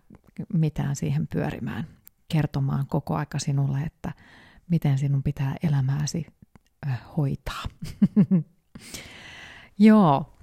mitään 0.53 0.95
siihen 0.95 1.27
pyörimään, 1.27 1.87
kertomaan 2.31 2.87
koko 2.87 3.15
aika 3.15 3.39
sinulle, 3.39 3.79
että 3.79 4.11
miten 4.69 4.97
sinun 4.97 5.23
pitää 5.23 5.55
elämääsi 5.63 6.25
hoitaa. 7.17 7.63
Joo, 9.79 10.33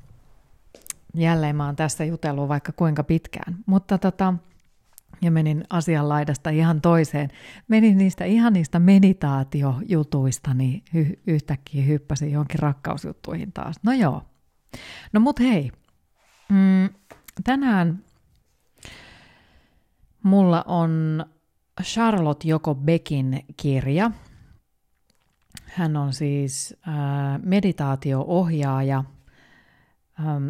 jälleen 1.15 1.57
mä 1.57 1.67
oon 1.67 1.77
tässä 1.77 2.05
jutellut 2.05 2.49
vaikka 2.49 2.73
kuinka 2.73 3.05
pitkään, 3.05 3.57
mutta 3.67 3.99
tota, 3.99 4.35
ja 5.23 5.31
menin 5.31 5.65
asian 5.71 6.09
laidasta 6.09 6.51
ihan 6.51 6.81
toiseen. 6.81 7.31
Menin 7.69 7.99
niistä 7.99 8.25
ihan 8.25 8.53
niistä 8.53 8.79
meditaatiojutuista, 8.79 10.55
niin 10.55 10.83
y- 10.95 11.21
yhtäkkiä 11.27 11.85
hyppäsin 11.85 12.33
johonkin 12.33 12.59
rakkausjuttuihin 12.59 13.53
taas. 13.53 13.77
No 13.83 13.93
joo. 13.93 14.23
No 15.13 15.21
mut 15.21 15.41
hei, 15.41 15.73
mm, 16.49 16.89
tänään 17.45 18.05
mulla 20.23 20.65
on 20.67 21.25
Charlotte 21.83 22.49
Joko 22.49 22.75
Beckin 22.75 23.45
kirja. 23.57 24.11
Hän 25.77 25.97
on 25.97 26.13
siis 26.13 26.77
äh, 26.89 26.95
meditaatio-ohjaaja. 27.43 29.05
Ähm, 30.21 30.49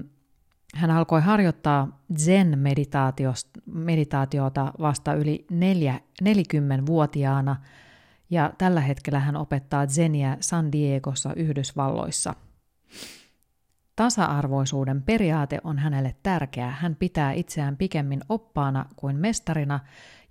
hän 0.75 0.90
alkoi 0.90 1.21
harjoittaa 1.21 2.00
Zen-meditaatiota 2.18 4.73
vasta 4.80 5.14
yli 5.14 5.47
40-vuotiaana 5.52 7.56
ja 8.30 8.52
tällä 8.59 8.80
hetkellä 8.80 9.21
hän 9.21 9.37
opettaa 9.37 9.87
Zeniä 9.87 10.37
San 10.40 10.73
Diegossa 10.73 11.35
Yhdysvalloissa. 11.35 12.35
Tasa-arvoisuuden 13.97 15.02
periaate 15.02 15.61
on 15.64 15.78
hänelle 15.78 16.16
tärkeä. 16.23 16.71
Hän 16.71 16.97
pitää 16.97 17.33
itseään 17.33 17.76
pikemmin 17.76 18.21
oppaana 18.28 18.87
kuin 18.97 19.16
mestarina 19.16 19.80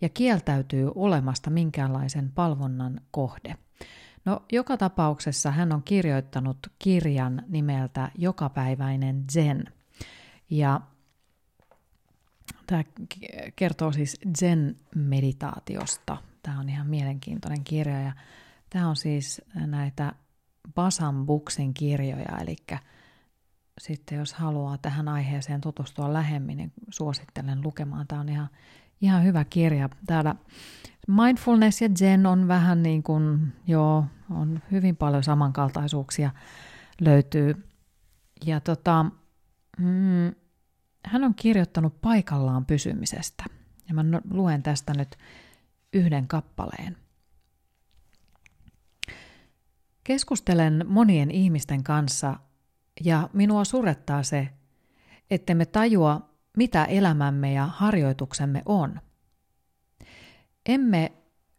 ja 0.02 0.10
kieltäytyy 0.10 0.92
olemasta 0.96 1.50
minkäänlaisen 1.50 2.32
palvonnan 2.32 3.02
kohde. 3.12 3.56
No, 4.26 4.44
joka 4.52 4.78
tapauksessa 4.78 5.52
hän 5.52 5.74
on 5.74 5.84
kirjoittanut 5.84 6.58
kirjan 6.80 7.44
nimeltä 7.48 8.12
Jokapäiväinen 8.18 9.24
Zen– 9.32 9.66
ja 10.50 10.82
tämä 12.68 12.84
kertoo 13.56 13.92
siis 13.92 14.20
Zen-meditaatiosta. 14.38 16.18
Tämä 16.44 16.60
on 16.60 16.70
ihan 16.70 16.88
mielenkiintoinen 16.88 17.64
kirja 17.64 18.02
ja 18.02 18.14
tämä 18.70 18.90
on 18.90 18.96
siis 18.96 19.42
näitä 19.54 20.14
Basan 20.76 21.26
Buksin 21.26 21.74
kirjoja, 21.74 22.38
eli 22.42 22.56
sitten 23.82 24.18
jos 24.18 24.34
haluaa 24.34 24.78
tähän 24.78 25.08
aiheeseen 25.08 25.62
tutustua 25.62 26.14
lähemmin, 26.14 26.58
niin 26.58 26.74
suosittelen 26.90 27.62
lukemaan. 27.62 28.08
Tämä 28.08 28.22
on 28.22 28.30
ihan, 28.30 28.50
ihan 29.02 29.24
hyvä 29.24 29.46
kirja. 29.46 29.90
Täällä 30.06 30.36
mindfulness 31.08 31.82
ja 31.82 31.90
zen 31.96 32.26
on 32.26 32.48
vähän 32.48 32.84
niin 32.84 33.04
kuin, 33.04 33.54
joo, 33.68 34.06
on 34.30 34.60
hyvin 34.72 34.96
paljon 34.96 35.24
samankaltaisuuksia 35.24 36.32
löytyy. 37.02 37.68
Ja 38.46 38.60
tota, 38.60 39.06
Mm, 39.78 40.36
hän 41.06 41.24
on 41.24 41.36
kirjoittanut 41.36 42.02
paikallaan 42.02 42.66
pysymisestä. 42.66 43.46
Ja 43.88 43.94
mä 43.94 44.04
luen 44.32 44.64
tästä 44.64 44.94
nyt 44.94 45.16
yhden 45.94 46.28
kappaleen. 46.28 46.98
Keskustelen 50.04 50.86
monien 50.88 51.32
ihmisten 51.32 51.84
kanssa 51.84 52.36
ja 53.04 53.30
minua 53.34 53.66
surettaa 53.66 54.24
se, 54.24 54.50
että 55.30 55.56
me 55.56 55.66
tajua, 55.66 56.30
mitä 56.58 56.86
elämämme 56.86 57.54
ja 57.54 57.66
harjoituksemme 57.66 58.62
on. 58.66 59.02
Emme 60.66 61.12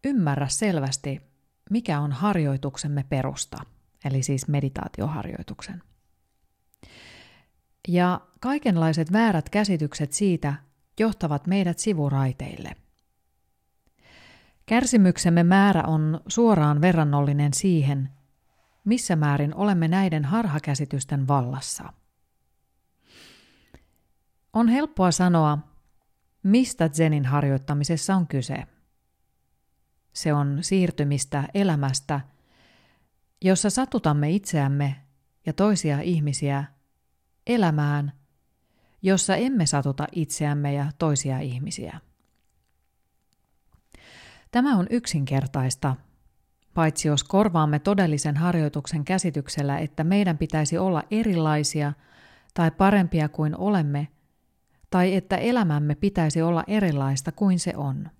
ymmärrä 0.05 0.47
selvästi, 0.47 1.21
mikä 1.69 1.99
on 1.99 2.11
harjoituksemme 2.11 3.05
perusta, 3.09 3.57
eli 4.05 4.23
siis 4.23 4.47
meditaatioharjoituksen. 4.47 5.83
Ja 7.87 8.21
kaikenlaiset 8.39 9.11
väärät 9.11 9.49
käsitykset 9.49 10.13
siitä 10.13 10.53
johtavat 10.99 11.47
meidät 11.47 11.79
sivuraiteille. 11.79 12.75
Kärsimyksemme 14.65 15.43
määrä 15.43 15.83
on 15.83 16.21
suoraan 16.27 16.81
verrannollinen 16.81 17.53
siihen, 17.53 18.09
missä 18.85 19.15
määrin 19.15 19.55
olemme 19.55 19.87
näiden 19.87 20.25
harhakäsitysten 20.25 21.27
vallassa. 21.27 21.93
On 24.53 24.67
helppoa 24.67 25.11
sanoa, 25.11 25.57
mistä 26.43 26.89
Zenin 26.89 27.25
harjoittamisessa 27.25 28.15
on 28.15 28.27
kyse. 28.27 28.67
Se 30.17 30.33
on 30.33 30.57
siirtymistä 30.61 31.43
elämästä, 31.53 32.21
jossa 33.41 33.69
satutamme 33.69 34.31
itseämme 34.31 34.95
ja 35.45 35.53
toisia 35.53 36.01
ihmisiä 36.01 36.63
elämään, 37.47 38.11
jossa 39.01 39.35
emme 39.35 39.65
satuta 39.65 40.07
itseämme 40.11 40.73
ja 40.73 40.91
toisia 40.97 41.39
ihmisiä. 41.39 41.99
Tämä 44.51 44.77
on 44.77 44.87
yksinkertaista, 44.89 45.95
paitsi 46.73 47.07
jos 47.07 47.23
korvaamme 47.23 47.79
todellisen 47.79 48.37
harjoituksen 48.37 49.05
käsityksellä, 49.05 49.77
että 49.77 50.03
meidän 50.03 50.37
pitäisi 50.37 50.77
olla 50.77 51.03
erilaisia 51.11 51.93
tai 52.53 52.71
parempia 52.71 53.29
kuin 53.29 53.57
olemme, 53.57 54.07
tai 54.89 55.15
että 55.15 55.37
elämämme 55.37 55.95
pitäisi 55.95 56.41
olla 56.41 56.63
erilaista 56.67 57.31
kuin 57.31 57.59
se 57.59 57.73
on. 57.75 58.16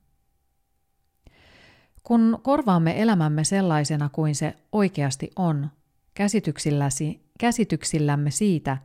Kun 2.07 2.39
korvaamme 2.41 3.01
elämämme 3.01 3.43
sellaisena 3.43 4.09
kuin 4.09 4.35
se 4.35 4.55
oikeasti 4.71 5.31
on, 5.35 5.69
käsityksilläsi, 6.13 7.31
käsityksillämme 7.39 8.31
siitä, 8.31 8.77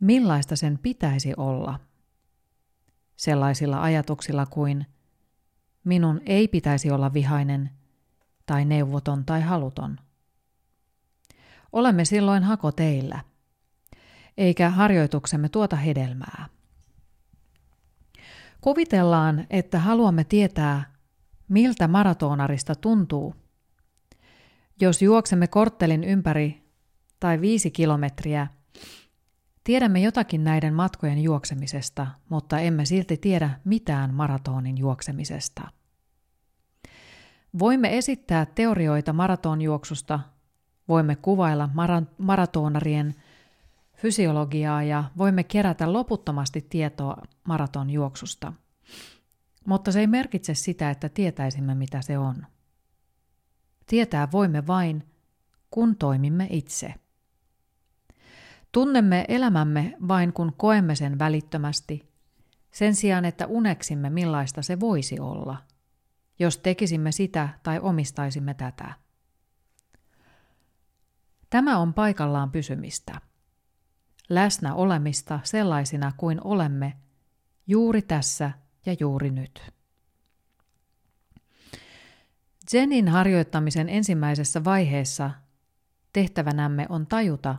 millaista 0.00 0.56
sen 0.56 0.78
pitäisi 0.78 1.34
olla. 1.36 1.80
Sellaisilla 3.16 3.82
ajatuksilla 3.82 4.46
kuin 4.46 4.86
minun 5.84 6.20
ei 6.26 6.48
pitäisi 6.48 6.90
olla 6.90 7.12
vihainen 7.12 7.70
tai 8.46 8.64
neuvoton 8.64 9.24
tai 9.24 9.40
haluton. 9.40 9.98
Olemme 11.72 12.04
silloin 12.04 12.42
hakoteillä, 12.42 13.20
eikä 14.36 14.70
harjoituksemme 14.70 15.48
tuota 15.48 15.76
hedelmää. 15.76 16.46
Kuvitellaan, 18.60 19.46
että 19.50 19.78
haluamme 19.78 20.24
tietää, 20.24 20.91
miltä 21.52 21.88
maratonarista 21.88 22.74
tuntuu. 22.74 23.34
Jos 24.80 25.02
juoksemme 25.02 25.46
korttelin 25.46 26.04
ympäri 26.04 26.62
tai 27.20 27.40
viisi 27.40 27.70
kilometriä– 27.70 28.46
Tiedämme 29.64 30.00
jotakin 30.00 30.44
näiden 30.44 30.74
matkojen 30.74 31.22
juoksemisesta, 31.22 32.06
mutta 32.28 32.58
emme 32.58 32.84
silti 32.84 33.16
tiedä 33.16 33.50
mitään 33.64 34.14
maratonin 34.14 34.78
juoksemisesta. 34.78 35.62
Voimme 37.58 37.98
esittää 37.98 38.46
teorioita 38.46 39.12
maratonjuoksusta, 39.12 40.20
voimme 40.88 41.16
kuvailla 41.16 41.68
mara- 41.74 42.02
maratonarien 42.18 43.14
fysiologiaa 43.96 44.82
ja 44.82 45.04
voimme 45.18 45.44
kerätä 45.44 45.92
loputtomasti 45.92 46.66
tietoa 46.70 47.16
maratonjuoksusta. 47.44 48.52
Mutta 49.64 49.92
se 49.92 50.00
ei 50.00 50.06
merkitse 50.06 50.54
sitä, 50.54 50.90
että 50.90 51.08
tietäisimme 51.08 51.74
mitä 51.74 52.02
se 52.02 52.18
on. 52.18 52.46
Tietää 53.86 54.28
voimme 54.32 54.66
vain, 54.66 55.08
kun 55.70 55.96
toimimme 55.96 56.46
itse. 56.50 56.94
Tunnemme 58.72 59.24
elämämme 59.28 59.96
vain 60.08 60.32
kun 60.32 60.52
koemme 60.56 60.94
sen 60.94 61.18
välittömästi, 61.18 62.12
sen 62.70 62.94
sijaan 62.94 63.24
että 63.24 63.46
uneksimme 63.46 64.10
millaista 64.10 64.62
se 64.62 64.80
voisi 64.80 65.20
olla, 65.20 65.56
jos 66.38 66.58
tekisimme 66.58 67.12
sitä 67.12 67.48
tai 67.62 67.78
omistaisimme 67.78 68.54
tätä. 68.54 68.94
Tämä 71.50 71.78
on 71.78 71.94
paikallaan 71.94 72.50
pysymistä. 72.50 73.20
läsnä 74.28 74.74
olemista 74.74 75.40
sellaisina 75.42 76.12
kuin 76.16 76.40
olemme 76.44 76.96
juuri 77.66 78.02
tässä 78.02 78.52
ja 78.86 78.96
juuri 79.00 79.30
nyt. 79.30 79.72
Zenin 82.70 83.08
harjoittamisen 83.08 83.88
ensimmäisessä 83.88 84.64
vaiheessa 84.64 85.30
tehtävänämme 86.12 86.86
on 86.88 87.06
tajuta, 87.06 87.56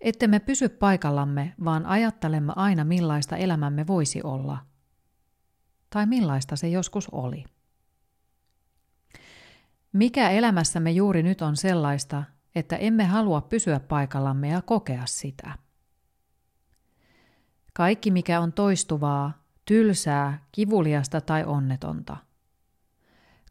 ettemme 0.00 0.38
pysy 0.40 0.68
paikallamme, 0.68 1.54
vaan 1.64 1.86
ajattelemme 1.86 2.52
aina 2.56 2.84
millaista 2.84 3.36
elämämme 3.36 3.86
voisi 3.86 4.22
olla. 4.22 4.58
Tai 5.90 6.06
millaista 6.06 6.56
se 6.56 6.68
joskus 6.68 7.08
oli. 7.12 7.44
Mikä 9.92 10.30
elämässämme 10.30 10.90
juuri 10.90 11.22
nyt 11.22 11.42
on 11.42 11.56
sellaista, 11.56 12.24
että 12.54 12.76
emme 12.76 13.04
halua 13.04 13.40
pysyä 13.40 13.80
paikallamme 13.80 14.48
ja 14.48 14.62
kokea 14.62 15.06
sitä? 15.06 15.58
Kaikki, 17.72 18.10
mikä 18.10 18.40
on 18.40 18.52
toistuvaa, 18.52 19.43
tylsää, 19.64 20.46
kivuliasta 20.52 21.20
tai 21.20 21.44
onnetonta. 21.44 22.16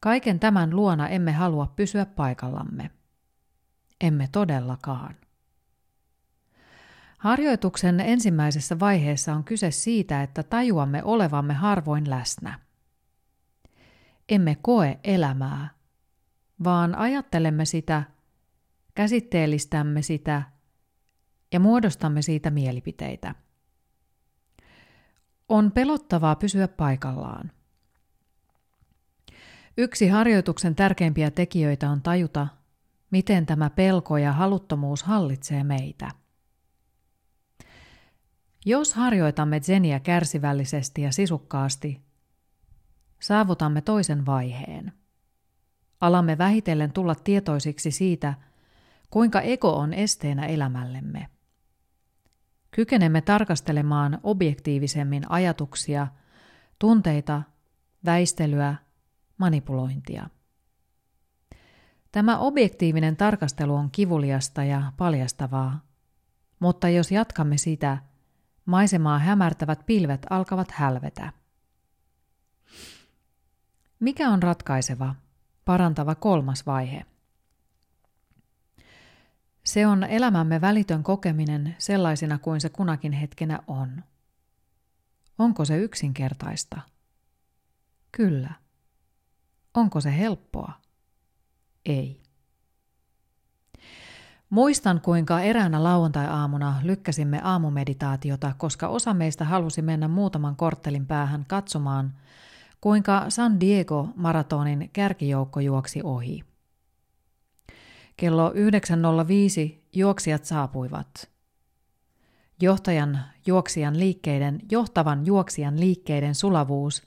Kaiken 0.02 0.40
tämän 0.40 0.76
luona 0.76 1.08
emme 1.08 1.32
halua 1.32 1.74
pysyä 1.76 2.06
paikallamme. 2.06 2.92
Emme 4.02 4.30
todellakaan. 4.32 5.16
Harjoituksen 7.18 8.00
ensimmäisessä 8.00 8.80
vaiheessa 8.80 9.34
on 9.34 9.44
kyse 9.44 9.72
siitä, 9.72 10.24
että 10.24 10.44
tajuamme 10.44 11.04
olevamme 11.04 11.54
harvoin 11.54 12.10
läsnä. 12.10 12.60
Emme 14.30 14.58
koe 14.62 15.00
elämää, 15.04 15.70
vaan 16.64 16.96
ajattelemme 16.96 17.66
sitä, 17.66 18.04
käsitteellistämme 18.96 20.02
sitä 20.02 20.44
ja 21.54 21.60
muodostamme 21.60 22.22
siitä 22.22 22.50
mielipiteitä. 22.50 23.36
On 25.50 25.72
pelottavaa 25.72 26.36
pysyä 26.36 26.68
paikallaan. 26.68 27.52
Yksi 29.78 30.08
harjoituksen 30.08 30.76
tärkeimpiä 30.76 31.32
tekijöitä 31.32 31.90
on 31.90 32.02
tajuta, 32.02 32.48
miten 33.12 33.46
tämä 33.46 33.70
pelko 33.70 34.18
ja 34.18 34.32
haluttomuus 34.32 35.04
hallitsee 35.04 35.64
meitä. 35.64 36.12
Jos 38.66 38.94
harjoitamme 38.94 39.60
zeniä 39.60 40.00
kärsivällisesti 40.00 41.02
ja 41.02 41.12
sisukkaasti, 41.12 42.02
saavutamme 43.20 43.82
toisen 43.82 44.26
vaiheen. 44.26 44.94
Alamme 46.02 46.38
vähitellen 46.38 46.94
tulla 46.94 47.16
tietoisiksi 47.16 47.92
siitä, 47.92 48.34
kuinka 49.10 49.42
ego 49.42 49.76
on 49.76 49.94
esteenä 49.94 50.46
elämällemme. 50.46 51.28
Kykenemme 52.76 53.22
tarkastelemaan 53.22 54.20
objektiivisemmin 54.24 55.32
ajatuksia, 55.32 56.08
tunteita, 56.80 57.42
väistelyä, 58.06 58.76
manipulointia. 59.38 60.30
Tämä 62.12 62.38
objektiivinen 62.38 63.16
tarkastelu 63.18 63.76
on 63.76 63.92
kivuliasta 63.92 64.64
ja 64.64 64.92
paljastavaa, 64.98 65.80
mutta 66.60 66.90
jos 66.90 67.12
jatkamme 67.12 67.58
sitä, 67.58 67.98
maisemaa 68.66 69.20
hämärtävät 69.20 69.86
pilvet 69.86 70.26
alkavat 70.30 70.72
hälvetä. 70.72 71.32
Mikä 74.00 74.30
on 74.30 74.44
ratkaiseva, 74.44 75.16
parantava 75.66 76.16
kolmas 76.16 76.66
vaihe? 76.66 77.06
Se 79.66 79.88
on 79.88 80.04
elämämme 80.04 80.62
välitön 80.62 81.04
kokeminen 81.04 81.76
sellaisena 81.78 82.38
kuin 82.38 82.62
se 82.62 82.70
kunakin 82.70 83.12
hetkenä 83.12 83.60
on. 83.68 84.04
Onko 85.38 85.66
se 85.66 85.78
yksinkertaista? 85.78 86.82
Kyllä. 88.12 88.54
Onko 89.74 90.02
se 90.02 90.18
helppoa? 90.18 90.74
Ei. 91.86 92.22
Muistan, 94.50 95.02
kuinka 95.02 95.42
eräänä 95.42 95.84
lauantai-aamuna 95.84 96.80
lykkäsimme 96.84 97.42
aamumeditaatiota, 97.44 98.54
koska 98.58 98.88
osa 98.88 99.14
meistä 99.14 99.46
halusi 99.46 99.82
mennä 99.82 100.08
muutaman 100.08 100.56
korttelin 100.56 101.06
päähän 101.06 101.46
katsomaan, 101.48 102.14
kuinka 102.82 103.26
San 103.30 103.60
Diego 103.60 104.10
maratonin 104.16 104.90
kärkijoukko 104.94 105.60
juoksi 105.60 106.02
ohi. 106.04 106.53
Kello 108.18 108.50
9.05 108.50 108.56
juoksijat 109.94 110.46
saapuivat. 110.46 111.30
Johtajan 112.62 113.20
juoksijan 113.46 114.00
liikkeiden, 114.00 114.60
johtavan 114.72 115.26
juoksijan 115.26 115.80
liikkeiden 115.80 116.36
sulavuus 116.36 117.04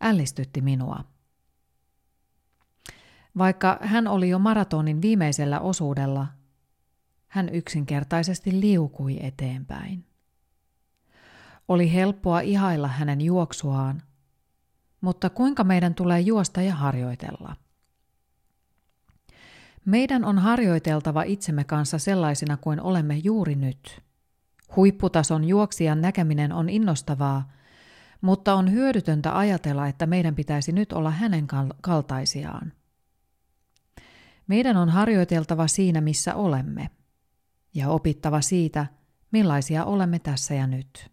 ällistytti 0.00 0.60
minua. 0.60 1.04
Vaikka 3.38 3.78
hän 3.82 4.06
oli 4.06 4.28
jo 4.28 4.38
maratonin 4.38 5.02
viimeisellä 5.02 5.60
osuudella, 5.60 6.26
hän 7.28 7.48
yksinkertaisesti 7.48 8.60
liukui 8.60 9.18
eteenpäin. 9.20 10.04
Oli 11.68 11.92
helppoa 11.92 12.40
ihailla 12.40 12.88
hänen 12.88 13.20
juoksuaan, 13.20 14.02
mutta 15.00 15.30
kuinka 15.30 15.64
meidän 15.64 15.94
tulee 15.94 16.20
juosta 16.20 16.62
ja 16.62 16.74
harjoitella? 16.74 17.56
Meidän 19.86 20.24
on 20.24 20.38
harjoiteltava 20.38 21.22
itsemme 21.22 21.64
kanssa 21.64 21.98
sellaisina 21.98 22.56
kuin 22.56 22.80
olemme 22.80 23.16
juuri 23.16 23.54
nyt. 23.54 24.02
Huipputason 24.76 25.44
juoksijan 25.44 26.00
näkeminen 26.00 26.52
on 26.52 26.68
innostavaa, 26.68 27.52
mutta 28.20 28.54
on 28.54 28.72
hyödytöntä 28.72 29.38
ajatella, 29.38 29.86
että 29.86 30.06
meidän 30.06 30.34
pitäisi 30.34 30.72
nyt 30.72 30.92
olla 30.92 31.10
hänen 31.10 31.46
kaltaisiaan. 31.80 32.72
Meidän 34.46 34.76
on 34.76 34.88
harjoiteltava 34.88 35.66
siinä, 35.66 36.00
missä 36.00 36.34
olemme, 36.34 36.90
ja 37.74 37.88
opittava 37.88 38.40
siitä, 38.40 38.86
millaisia 39.32 39.84
olemme 39.84 40.18
tässä 40.18 40.54
ja 40.54 40.66
nyt. 40.66 41.10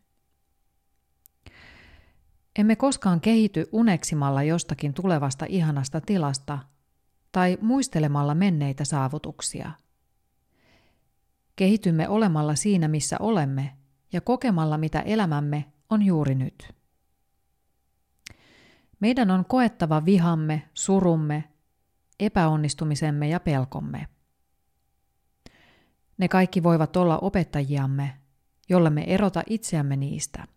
Emme 2.60 2.76
koskaan 2.76 3.22
kehity 3.22 3.66
uneksimalla 3.72 4.44
jostakin 4.44 4.94
tulevasta 4.94 5.46
ihanasta 5.50 6.02
tilasta 6.02 6.60
tai 7.34 7.58
muistelemalla 7.62 8.36
menneitä 8.36 8.86
saavutuksia. 8.86 9.72
Kehitymme 11.56 12.10
olemalla 12.10 12.56
siinä, 12.56 12.88
missä 12.88 13.18
olemme 13.20 13.78
ja 14.14 14.22
kokemalla, 14.22 14.78
mitä 14.78 15.00
elämämme 15.00 15.66
on 15.90 16.02
juuri 16.02 16.36
nyt. 16.36 16.74
Meidän 19.00 19.32
on 19.32 19.46
koettava 19.46 20.06
vihamme, 20.06 20.70
surumme, 20.74 21.44
epäonnistumisemme 22.20 23.28
ja 23.30 23.40
pelkomme. 23.40 24.08
Ne 26.18 26.28
kaikki 26.28 26.64
voivat 26.64 26.96
olla 26.96 27.18
opettajiamme, 27.18 28.18
jolle 28.70 28.90
me 28.90 29.04
erota 29.08 29.44
itseämme 29.50 29.96
niistä. 29.96 30.48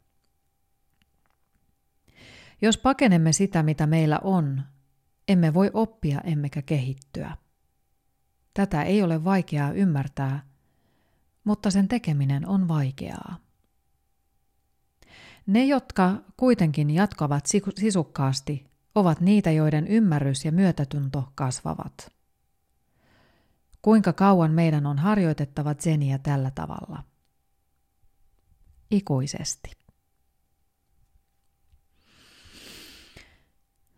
Jos 2.62 2.78
pakenemme 2.78 3.32
sitä, 3.32 3.62
mitä 3.62 3.86
meillä 3.86 4.20
on, 4.24 4.62
emme 5.28 5.54
voi 5.54 5.70
oppia 5.74 6.20
emmekä 6.20 6.62
kehittyä. 6.62 7.36
Tätä 8.54 8.82
ei 8.82 9.02
ole 9.02 9.24
vaikeaa 9.24 9.72
ymmärtää, 9.72 10.42
mutta 11.44 11.70
sen 11.70 11.88
tekeminen 11.88 12.48
on 12.48 12.68
vaikeaa. 12.68 13.36
Ne, 15.46 15.64
jotka 15.64 16.22
kuitenkin 16.36 16.90
jatkavat 16.90 17.44
sisukkaasti, 17.76 18.66
ovat 18.94 19.20
niitä, 19.20 19.50
joiden 19.50 19.86
ymmärrys 19.86 20.44
ja 20.44 20.52
myötätunto 20.52 21.32
kasvavat. 21.34 22.12
Kuinka 23.82 24.12
kauan 24.12 24.52
meidän 24.52 24.86
on 24.86 24.98
harjoitettava 24.98 25.74
zeniä 25.74 26.18
tällä 26.18 26.50
tavalla? 26.50 27.04
Ikuisesti. 28.90 29.70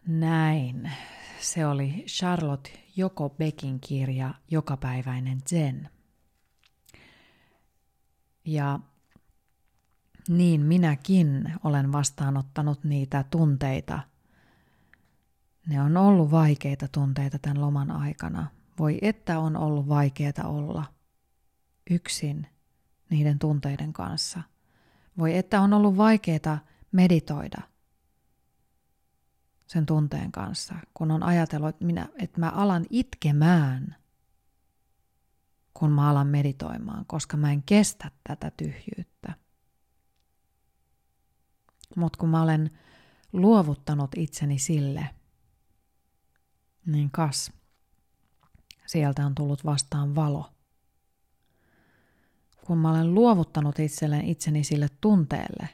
Näin. 0.07 0.91
Se 1.41 1.67
oli 1.67 2.05
Charlotte 2.07 2.71
Joko 2.97 3.29
Beckin 3.29 3.81
kirja 3.81 4.35
Jokapäiväinen 4.51 5.41
Zen. 5.49 5.91
Ja 8.45 8.81
niin 10.29 10.61
minäkin 10.61 11.55
olen 11.65 11.93
vastaanottanut 11.93 12.85
niitä 12.85 13.25
tunteita. 13.31 14.01
Ne 15.67 15.83
on 15.83 15.97
ollut 15.97 16.31
vaikeita 16.31 16.89
tunteita 16.89 17.39
tämän 17.39 17.61
loman 17.61 17.91
aikana. 17.91 18.47
Voi 18.79 18.99
että 19.03 19.39
on 19.39 19.57
ollut 19.57 19.89
vaikeaa 19.89 20.45
olla 20.45 20.85
yksin 21.91 22.47
niiden 23.11 23.39
tunteiden 23.39 23.93
kanssa. 23.93 24.43
Voi 25.19 25.37
että 25.37 25.61
on 25.61 25.73
ollut 25.73 25.97
vaikeaa 25.97 26.59
meditoida 26.93 27.63
sen 29.69 29.87
tunteen 29.87 30.33
kanssa, 30.33 30.75
kun 30.95 31.11
on 31.11 31.23
ajatellut, 31.23 31.69
että, 31.69 31.85
minä, 31.85 32.09
että 32.19 32.41
mä 32.41 32.51
alan 32.51 32.87
itkemään, 32.91 33.97
kun 35.75 35.93
mä 35.93 36.11
alan 36.11 36.27
meditoimaan, 36.27 37.07
koska 37.07 37.37
mä 37.37 37.53
en 37.53 37.63
kestä 37.63 38.11
tätä 38.29 38.53
tyhjyyttä. 38.57 39.35
Mutta 41.97 42.19
kun 42.19 42.29
mä 42.29 42.43
olen 42.43 42.71
luovuttanut 43.33 44.11
itseni 44.17 44.59
sille, 44.59 45.11
niin 46.87 47.11
kas, 47.11 47.53
sieltä 48.87 49.27
on 49.27 49.35
tullut 49.35 49.65
vastaan 49.65 50.15
valo. 50.15 50.53
Kun 52.67 52.79
mä 52.79 52.91
olen 52.91 53.15
luovuttanut 53.15 53.79
itselleen 53.79 54.25
itseni 54.25 54.65
sille 54.65 54.89
tunteelle 55.01 55.69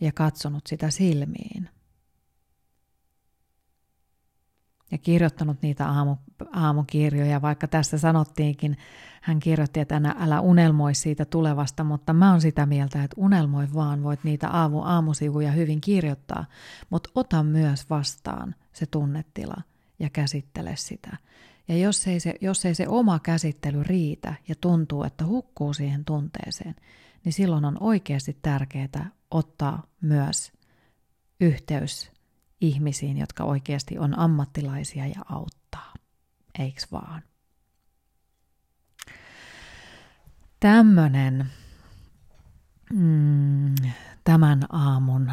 ja 0.00 0.12
katsonut 0.12 0.66
sitä 0.66 0.90
silmiin, 0.90 1.57
ja 4.90 4.98
kirjoittanut 4.98 5.62
niitä 5.62 5.88
aamu, 5.88 6.16
aamukirjoja, 6.52 7.42
vaikka 7.42 7.68
tässä 7.68 7.98
sanottiinkin, 7.98 8.76
hän 9.22 9.40
kirjoitti, 9.40 9.80
että 9.80 9.96
älä, 9.96 10.14
älä 10.18 10.40
unelmoi 10.40 10.94
siitä 10.94 11.24
tulevasta, 11.24 11.84
mutta 11.84 12.12
mä 12.12 12.30
oon 12.30 12.40
sitä 12.40 12.66
mieltä, 12.66 13.04
että 13.04 13.14
unelmoi 13.18 13.68
vaan, 13.74 14.02
voit 14.02 14.24
niitä 14.24 14.48
aamu, 14.48 14.82
aamusivuja 14.82 15.52
hyvin 15.52 15.80
kirjoittaa, 15.80 16.44
mutta 16.90 17.10
ota 17.14 17.42
myös 17.42 17.90
vastaan 17.90 18.54
se 18.72 18.86
tunnetila 18.86 19.62
ja 19.98 20.10
käsittele 20.10 20.76
sitä. 20.76 21.16
Ja 21.68 21.76
jos 21.76 22.06
ei, 22.06 22.20
se, 22.20 22.34
jos 22.40 22.64
ei 22.64 22.74
se 22.74 22.88
oma 22.88 23.18
käsittely 23.18 23.82
riitä 23.82 24.34
ja 24.48 24.54
tuntuu, 24.60 25.04
että 25.04 25.26
hukkuu 25.26 25.74
siihen 25.74 26.04
tunteeseen, 26.04 26.74
niin 27.24 27.32
silloin 27.32 27.64
on 27.64 27.76
oikeasti 27.80 28.38
tärkeää 28.42 29.10
ottaa 29.30 29.82
myös 30.00 30.52
yhteys 31.40 32.17
ihmisiin, 32.60 33.18
jotka 33.18 33.44
oikeasti 33.44 33.98
on 33.98 34.18
ammattilaisia 34.18 35.06
ja 35.06 35.22
auttaa. 35.28 35.94
Eiks 36.58 36.92
vaan? 36.92 37.22
Tämmönen 40.60 41.46
mm, 42.92 43.74
tämän 44.24 44.66
aamun, 44.72 45.32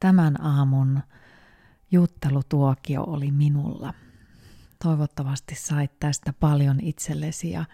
tämän 0.00 0.42
aamun 0.42 1.00
juttelutuokio 1.90 3.02
oli 3.02 3.30
minulla. 3.30 3.94
Toivottavasti 4.82 5.54
sait 5.54 5.98
tästä 6.00 6.32
paljon 6.32 6.80
itsellesi 6.82 7.50
ja, 7.50 7.64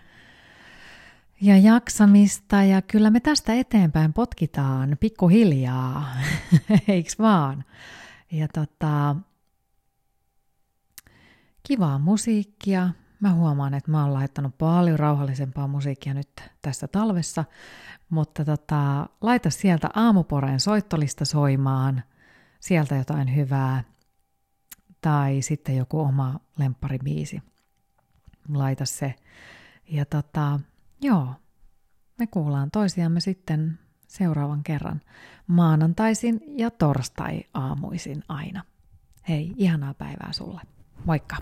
ja 1.40 1.58
jaksamista 1.58 2.62
ja 2.62 2.82
kyllä 2.82 3.10
me 3.10 3.20
tästä 3.20 3.54
eteenpäin 3.54 4.12
potkitaan 4.12 4.96
pikkuhiljaa, 5.00 6.08
eiks 6.88 7.18
vaan? 7.18 7.64
Ja 8.34 8.48
tota, 8.48 9.16
kivaa 11.62 11.98
musiikkia. 11.98 12.88
Mä 13.20 13.32
huomaan, 13.32 13.74
että 13.74 13.90
mä 13.90 14.04
oon 14.04 14.14
laittanut 14.14 14.58
paljon 14.58 14.98
rauhallisempaa 14.98 15.68
musiikkia 15.68 16.14
nyt 16.14 16.28
tässä 16.62 16.88
talvessa, 16.88 17.44
mutta 18.08 18.44
tota, 18.44 19.08
laita 19.20 19.50
sieltä 19.50 19.88
aamuporeen 19.94 20.60
soittolista 20.60 21.24
soimaan, 21.24 22.02
sieltä 22.60 22.96
jotain 22.96 23.36
hyvää, 23.36 23.84
tai 25.00 25.42
sitten 25.42 25.76
joku 25.76 26.00
oma 26.00 26.40
lempparibiisi. 26.58 27.42
Laita 28.48 28.84
se. 28.84 29.14
Ja 29.88 30.04
tota, 30.04 30.60
joo, 31.00 31.34
me 32.18 32.26
kuullaan 32.26 32.70
toisiamme 32.70 33.20
sitten 33.20 33.78
seuraavan 34.18 34.62
kerran 34.64 35.00
maanantaisin 35.46 36.40
ja 36.46 36.70
torstai-aamuisin 36.70 38.22
aina. 38.28 38.62
Hei, 39.28 39.52
ihanaa 39.56 39.94
päivää 39.94 40.32
sulle. 40.32 40.60
Moikka! 41.04 41.36